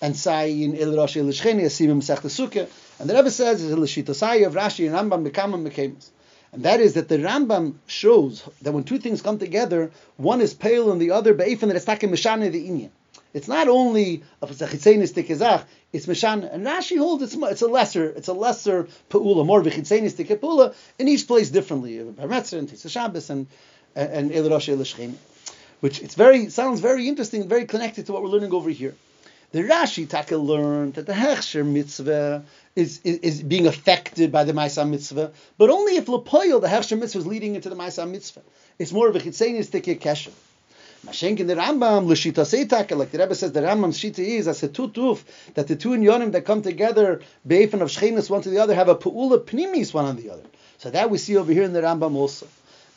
And 0.00 0.16
say 0.16 0.62
in 0.62 0.76
El 0.76 0.88
Rashi 0.88 1.18
El 1.18 1.26
Shcheni, 1.26 1.62
Asimim 1.62 2.02
Sech 2.02 2.20
Sukkah. 2.20 2.68
And 3.00 3.10
the 3.10 3.14
Rebbe 3.14 3.30
says, 3.30 3.68
the 3.68 3.76
Shitosai 3.76 4.46
of 4.46 4.54
Rashi 4.54 4.86
and 4.86 5.10
Rambam, 5.10 5.28
Bekamam 5.28 5.68
Mekamas. 5.68 6.10
And 6.52 6.64
that 6.64 6.80
is 6.80 6.94
that 6.94 7.08
the 7.08 7.18
Rambam 7.18 7.74
shows 7.86 8.48
that 8.62 8.72
when 8.72 8.84
two 8.84 8.98
things 8.98 9.20
come 9.22 9.38
together, 9.38 9.90
one 10.16 10.40
is 10.40 10.54
pale 10.54 10.92
and 10.92 11.00
the 11.00 11.10
other 11.10 11.34
be'efin 11.34 11.68
that 11.68 11.76
it's 11.76 11.84
takim 11.84 12.10
mishane 12.10 12.50
the 12.50 12.68
inyan. 12.68 12.90
It's 13.34 13.48
not 13.48 13.68
only 13.68 14.22
tikizach, 14.40 15.64
it's 15.92 16.06
mishan. 16.06 16.50
And 16.50 16.66
Rashi 16.66 16.96
holds 16.96 17.22
it's, 17.24 17.34
it's 17.34 17.62
a 17.62 17.66
lesser, 17.66 18.06
it's 18.08 18.28
a 18.28 18.32
lesser 18.32 18.88
peula, 19.10 19.44
more 19.44 19.62
v'chitzenis 19.62 20.14
tikipula 20.14 20.74
in 20.98 21.08
each 21.08 21.26
place 21.26 21.50
differently. 21.50 21.98
Parmetzah 21.98 22.58
and 22.58 22.68
Tisha 22.68 22.88
Shabbos 22.88 23.28
and 23.28 23.46
and 23.94 24.32
El 24.32 24.48
Rosh 24.48 24.68
which 25.80 26.00
it's 26.02 26.14
very 26.14 26.48
sounds 26.48 26.80
very 26.80 27.08
interesting, 27.08 27.48
very 27.48 27.66
connected 27.66 28.06
to 28.06 28.12
what 28.12 28.22
we're 28.22 28.28
learning 28.28 28.52
over 28.52 28.70
here. 28.70 28.94
The 29.52 29.62
Rashi 29.62 30.08
Taka 30.08 30.36
learned 30.36 30.94
that 30.94 31.06
the 31.06 31.12
Hechsher 31.12 31.64
mitzvah 31.64 32.44
is, 32.74 33.00
is, 33.04 33.18
is, 33.18 33.42
being 33.42 33.66
affected 33.66 34.32
by 34.32 34.44
the 34.44 34.52
Maisa 34.52 34.88
mitzvah, 34.88 35.32
but 35.56 35.70
only 35.70 35.96
if 35.96 36.06
Lapoil, 36.06 36.60
the 36.60 36.66
Hechsher 36.66 36.98
mitzvah, 36.98 37.20
is 37.20 37.26
leading 37.26 37.54
into 37.54 37.70
the 37.70 37.76
Maisa 37.76 38.10
mitzvah. 38.10 38.42
It's 38.78 38.92
more 38.92 39.08
of 39.08 39.16
a 39.16 39.20
chitzenis 39.20 39.70
kesher. 39.70 40.32
Mashenk 41.06 41.38
the 41.46 41.54
Rambam, 41.54 42.06
l'shita 42.06 42.44
seitaka, 42.44 42.96
like 42.96 43.12
the 43.12 43.18
Rebbe 43.18 43.34
says, 43.34 43.52
the 43.52 43.60
Rambam's 43.60 43.98
shita 43.98 44.18
is 44.18 44.48
as 44.48 44.62
a 44.64 44.68
tutuf, 44.68 45.22
that 45.54 45.68
the 45.68 45.76
two 45.76 45.90
yonim 45.90 46.32
that 46.32 46.44
come 46.44 46.62
together, 46.62 47.20
be'efin 47.46 47.80
of 47.80 47.88
shchenis 47.88 48.28
one 48.28 48.42
to 48.42 48.50
the 48.50 48.58
other, 48.58 48.74
have 48.74 48.88
a 48.88 48.96
pu'ula 48.96 49.38
pnimis 49.38 49.94
one 49.94 50.04
on 50.04 50.16
the 50.16 50.30
other. 50.30 50.42
So 50.78 50.90
that 50.90 51.08
we 51.08 51.18
see 51.18 51.36
over 51.36 51.52
here 51.52 51.62
in 51.62 51.72
the 51.72 51.80
Rambam 51.82 52.16
also, 52.16 52.48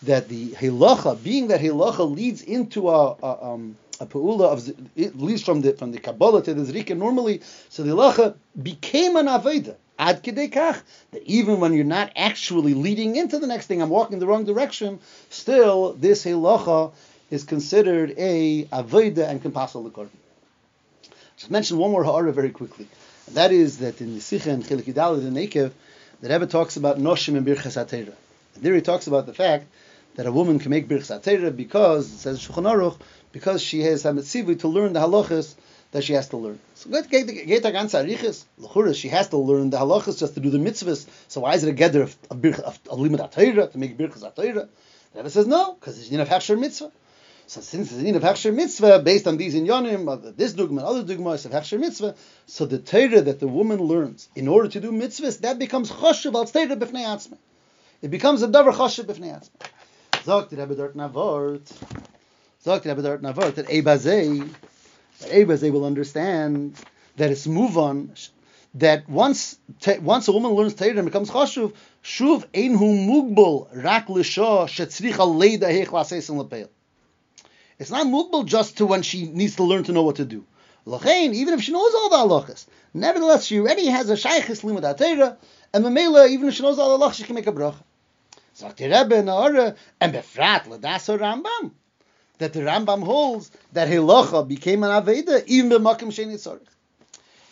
that 0.03 0.29
the 0.29 0.51
hilacha, 0.51 1.21
being 1.21 1.47
that 1.47 1.59
hilacha 1.59 2.09
leads 2.09 2.41
into 2.41 2.89
a, 2.89 3.15
a 3.21 3.51
um, 3.53 3.77
a 3.99 4.05
pu'ula 4.05 4.45
of 4.45 4.75
it 4.95 5.17
leads 5.17 5.43
from 5.43 5.62
the 5.62 5.73
from 5.73 5.91
the 5.91 5.99
Kabbalah 5.99 6.43
to 6.43 6.53
the 6.53 6.71
Zrika 6.71 6.95
normally, 6.97 7.41
so 7.69 7.83
the 7.83 7.91
halacha 7.91 8.35
became 8.62 9.15
an 9.17 9.25
aveda. 9.27 9.75
Ad 9.97 10.23
kach 10.23 10.81
that 11.12 11.23
even 11.23 11.59
when 11.59 11.73
you're 11.73 11.83
not 11.83 12.12
actually 12.15 12.73
leading 12.73 13.17
into 13.17 13.38
the 13.39 13.47
next 13.47 13.67
thing, 13.67 13.81
I'm 13.81 13.89
walking 13.89 14.19
the 14.19 14.27
wrong 14.27 14.45
direction. 14.45 14.99
Still, 15.29 15.93
this 15.93 16.23
halacha 16.23 16.93
is 17.29 17.43
considered 17.43 18.13
a 18.17 18.63
aveda 18.65 19.27
and 19.27 19.41
can 19.41 19.51
pass 19.51 19.73
the 19.73 20.07
Just 21.38 21.51
mention 21.51 21.77
one 21.77 21.91
more 21.91 22.05
ha'ara 22.05 22.31
very 22.31 22.51
quickly. 22.51 22.88
And 23.27 23.35
that 23.35 23.51
is 23.51 23.79
that 23.79 23.99
in 23.99 24.15
the 24.15 24.21
Sikha 24.21 24.49
and 24.49 24.63
Chilik 24.63 24.85
the 24.85 24.93
Nekev, 24.93 25.71
the 26.21 26.29
Rebbe 26.29 26.47
talks 26.47 26.77
about 26.77 26.97
noshim 26.97 27.35
and 27.35 27.45
birchas 27.45 27.77
atera. 27.77 28.13
There 28.55 28.73
he 28.73 28.81
talks 28.81 29.07
about 29.07 29.25
the 29.25 29.33
fact 29.33 29.65
that 30.19 30.27
a 30.27 30.32
woman 30.34 30.60
can 30.60 30.69
make 30.69 30.89
birchas 30.89 31.17
atera 31.17 31.55
because 31.55 32.13
it 32.13 32.17
says 32.17 32.45
Shulchan 32.45 32.69
Aruch 32.69 32.99
because 33.32 33.62
she 33.62 33.79
has 33.84 34.03
a 34.03 34.13
mitzvah 34.13 34.55
to 34.55 34.67
learn 34.67 34.91
the 34.91 34.99
halachas 34.99 35.55
that 35.93 36.03
she 36.03 36.12
has 36.12 36.27
to 36.27 36.36
learn. 36.36 36.60
So 36.75 36.89
she 36.89 36.97
has 39.08 39.29
to 39.29 39.38
learn 39.38 39.69
the 39.69 39.77
halachas 39.77 40.19
just 40.19 40.34
to 40.34 40.41
do 40.41 40.49
the 40.49 40.58
mitzvahs. 40.58 41.08
So 41.29 41.39
why 41.39 41.53
is 41.53 41.63
it 41.63 41.69
a 41.69 41.71
gather 41.71 42.01
of 42.01 42.17
a 42.32 42.36
limud 42.36 43.32
atayra 43.32 43.71
to 43.71 43.77
make 43.77 43.97
birchas 43.97 44.29
atayra? 44.29 44.67
The 45.13 45.19
Rebbe 45.19 45.29
says 45.29 45.47
no, 45.47 45.75
because 45.75 45.97
it's 45.97 46.12
in 46.12 46.19
a 46.19 46.25
hechsher 46.25 46.60
mitzvah. 46.60 46.91
So 47.47 47.62
since 47.62 47.93
it's 47.93 48.03
in 48.03 48.13
a 48.13 48.19
hechsher 48.19 48.53
mitzvah, 48.53 48.99
based 48.99 49.25
on 49.25 49.38
these 49.38 49.55
inyanim, 49.55 50.12
of 50.12 50.36
this 50.36 50.51
dogma, 50.51 50.84
other 50.84 51.03
dogmas 51.03 51.45
of 51.45 51.53
hechsher 51.53 51.79
mitzvah, 51.79 52.13
so 52.45 52.65
the 52.65 52.77
Torah 52.77 53.21
that 53.21 53.39
the 53.39 53.47
woman 53.47 53.79
learns 53.79 54.27
in 54.36 54.49
order 54.49 54.67
to 54.67 54.82
do 54.82 54.91
mitzvahs, 54.91 55.39
that 55.39 55.60
becomes 55.60 55.89
choshev 55.89 56.36
al 56.36 56.43
Torah 56.43 56.75
b'fnei. 56.75 57.38
It 58.01 58.12
becomes 58.12 58.43
a 58.43 58.49
davar 58.49 58.73
choshev 58.73 59.05
b'fnei. 59.05 59.49
Sagt 60.25 60.51
der 60.51 60.60
Rebbe 60.60 60.75
dort 60.75 60.95
navort. 60.95 61.62
Sagt 62.62 62.86
Rebbe 62.86 63.01
Dart 63.01 63.21
Navot 63.21 63.55
that 63.55 63.67
Ebazei, 63.67 64.45
that 65.19 65.32
Ebazei 65.32 65.71
will 65.71 65.86
understand 65.86 66.75
that 67.15 67.32
it's 67.32 67.47
move 67.47 67.77
on, 67.77 68.12
that 68.73 69.08
once 69.08 69.58
once 70.01 70.27
a 70.27 70.34
woman 70.34 70.51
learns 70.51 70.73
Torah 70.73 70.97
and 70.97 71.05
becomes 71.05 71.29
chashuv, 71.29 71.73
shuv 72.03 72.43
ein 72.53 72.75
hu 72.75 72.97
mugbal 72.97 73.69
rak 73.82 74.10
l'sho 74.10 74.67
shetzricha 74.67 75.25
leida 75.25 75.71
hech 75.71 75.88
lasesim 75.88 76.36
lepeil. 76.36 76.67
It's 77.79 77.91
not 77.91 78.05
mugbal 78.08 78.45
just 78.45 78.79
to 78.79 78.86
when 78.86 79.03
she 79.03 79.25
needs 79.27 79.55
to 79.55 79.63
learn 79.63 79.86
to 79.86 79.93
know 79.93 80.03
what 80.03 80.17
to 80.17 80.25
do. 80.25 80.43
Lachain, 80.86 81.34
even 81.34 81.53
if 81.53 81.62
she 81.62 81.71
knows 81.71 81.93
all 81.95 82.10
the 82.10 82.17
halachas, 82.17 82.65
nevertheless 82.93 83.45
she 83.45 83.58
already 83.60 83.86
has 83.86 84.10
a 84.10 84.15
shaykhis 84.15 84.63
limud 84.65 84.97
Torah, 84.97 85.38
and 85.73 85.86
the 85.86 85.89
mela, 85.89 86.27
even 86.27 86.49
if 86.49 86.55
she 86.55 86.63
knows 86.63 86.77
all 86.77 86.97
the 86.97 87.05
halachas, 87.05 87.13
she 87.13 87.23
can 87.23 87.36
make 87.36 87.47
a 87.47 87.53
bracha. 87.53 87.82
Sagt 88.60 88.82
Rebbe 88.82 89.24
Naara, 89.24 89.74
and 90.02 90.13
befrat 90.13 90.67
l'daso 90.67 91.17
Rambam 91.17 91.72
that 92.39 92.52
the 92.52 92.60
Rambam 92.60 93.02
holds 93.02 93.50
that 93.72 93.88
Hilocha 93.88 94.45
became 94.45 94.84
an 94.84 94.89
Aveda 94.89 95.45
even 95.48 95.69
b'makim 95.69 96.12
sheni 96.12 96.34
tzorich. 96.34 96.60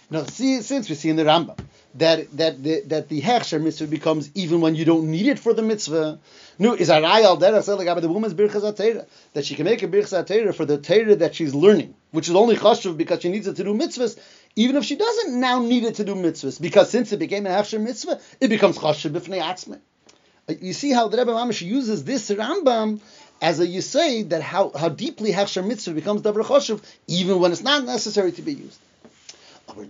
Now, 0.10 0.24
see, 0.24 0.62
since 0.62 0.90
we 0.90 0.96
see 0.96 1.08
in 1.10 1.16
the 1.16 1.24
Rambam 1.24 1.58
that 1.96 2.30
that 2.36 2.62
the, 2.62 2.82
that 2.88 3.08
the 3.08 3.22
hechsher 3.22 3.62
mitzvah 3.62 3.88
becomes 3.88 4.30
even 4.36 4.60
when 4.60 4.76
you 4.76 4.84
don't 4.84 5.10
need 5.10 5.28
it 5.28 5.40
for 5.40 5.54
the 5.54 5.62
mitzvah. 5.62 6.20
No, 6.60 6.74
is 6.74 6.90
a 6.90 6.96
rayal 6.96 7.40
derech 7.40 7.86
like 7.86 8.02
the 8.02 8.10
woman's 8.10 8.34
birchas 8.34 9.08
that 9.32 9.46
she 9.46 9.56
can 9.56 9.64
make 9.64 9.84
a 9.84 9.88
birchas 9.88 10.56
for 10.56 10.66
the 10.66 10.78
Torah 10.78 11.16
that 11.16 11.36
she's 11.36 11.56
learning, 11.56 11.96
which 12.12 12.28
is 12.28 12.36
only 12.36 12.58
chashuv 12.58 12.98
because 12.98 13.22
she 13.22 13.30
needs 13.30 13.48
it 13.48 13.56
to 13.56 13.64
do 13.64 13.74
mitzvahs, 13.74 14.20
even 14.58 14.76
if 14.76 14.84
she 14.84 14.98
doesn't 14.98 15.40
now 15.40 15.62
need 15.62 15.86
it 15.86 15.96
to 15.96 16.04
do 16.04 16.16
mitzvahs, 16.16 16.60
because 16.60 16.90
since 16.90 17.14
it 17.14 17.18
became 17.20 17.46
a 17.46 17.50
hechsher 17.50 17.80
mitzvah, 17.82 18.20
it 18.42 18.50
becomes 18.50 18.78
chashuv 18.78 19.12
b'fnei. 19.12 19.80
You 20.48 20.72
see 20.72 20.92
how 20.92 21.10
the 21.10 21.18
Rebbe 21.18 21.32
Mamish 21.32 21.62
uses 21.62 22.06
this 22.06 22.30
Rambam 22.30 23.02
as 23.42 23.60
a 23.60 23.82
say 23.82 24.24
that 24.24 24.42
how, 24.42 24.72
how 24.74 24.88
deeply 24.88 25.34
Hechsher 25.34 25.66
Mitzvah 25.66 25.94
becomes 25.94 26.22
Davar 26.22 26.46
Choshev, 26.46 26.82
even 27.06 27.42
when 27.42 27.52
it's 27.52 27.64
not 27.64 27.84
necessary 27.84 28.32
to 28.32 28.42
be 28.42 28.54
used. 28.54 28.80
The 29.68 29.84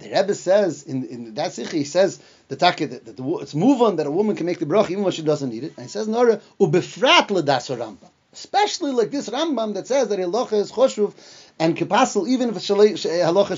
Rebbe 0.00 0.34
says 0.34 0.82
in, 0.82 1.06
in 1.06 1.34
that 1.34 1.52
sikh, 1.52 1.70
he 1.70 1.84
says 1.84 2.18
the 2.48 2.56
taka 2.56 2.88
that, 2.88 3.04
that 3.04 3.16
the, 3.16 3.38
it's 3.38 3.54
move 3.54 3.80
on 3.80 3.94
that 3.96 4.08
a 4.08 4.10
woman 4.10 4.34
can 4.34 4.46
make 4.46 4.58
the 4.58 4.66
brach 4.66 4.90
even 4.90 5.04
when 5.04 5.12
she 5.12 5.22
doesn't 5.22 5.50
need 5.50 5.62
it. 5.62 5.74
And 5.76 5.86
he 5.86 5.88
says 5.88 6.08
Nora 6.08 6.40
ubefrat 6.60 7.28
ledas 7.28 7.70
Rambam, 7.78 8.10
especially 8.32 8.90
like 8.90 9.12
this 9.12 9.28
Rambam 9.28 9.74
that 9.74 9.86
says 9.86 10.08
that 10.08 10.18
halacha 10.18 10.54
is 10.54 10.72
choshuv 10.72 11.14
and 11.60 11.76
kapasel 11.76 12.26
even 12.26 12.48
if 12.48 12.56
halacha 12.56 13.54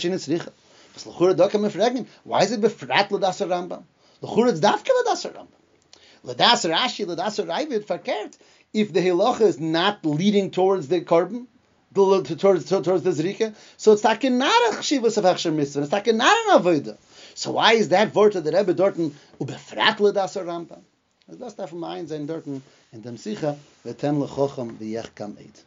fragen, 1.71 2.07
why 2.25 2.43
is 2.43 2.53
it 2.53 2.61
befrat 2.61 3.09
Ladas 3.09 3.47
Rambam? 3.47 3.83
Lechura 4.27 4.51
it's 4.51 4.61
dafke 4.61 4.89
Ladas 4.89 5.33
Rambam. 5.33 5.47
Ladas 6.25 6.69
Rashi, 6.69 7.07
Ladas 7.07 7.45
Ravid, 7.45 7.85
verkehrt. 7.85 8.37
If 8.73 8.93
the 8.93 9.01
halacha 9.01 9.43
is 9.43 9.61
not 9.61 10.05
leading 10.05 10.51
towards 10.51 10.89
the 10.89 11.01
carbon, 11.01 11.47
towards 11.95 12.29
towards 12.37 12.69
the 13.03 13.11
zrika, 13.11 13.55
so 13.77 13.93
it's 13.93 14.03
not 14.05 14.23
a 14.23 14.27
chshivas 14.27 15.17
of 15.17 15.25
hechsher 15.25 15.55
mitzvah. 15.55 15.83
It's 15.83 15.93
not 15.93 16.07
an 16.09 16.19
avodah. 16.19 16.97
So 17.35 17.53
why 17.53 17.75
is 17.75 17.91
that 17.91 18.15
word 18.15 18.33
the 18.33 18.43
Rebbe 18.43 18.75
dorten 18.75 19.13
ubefrat 19.41 19.99
Ladas 19.99 20.37
Rambam? 20.45 20.81
Das 21.29 21.55
darf 21.55 21.73
man 21.73 21.91
ein 21.91 22.07
sein 22.07 22.27
dorten 22.27 22.63
in 22.93 23.03
dem 23.03 23.17
Sicha, 23.17 23.57
veten 23.85 24.21
lechochem 24.21 24.77
v'yech 24.79 25.15
kam 25.15 25.37
eid. 25.39 25.63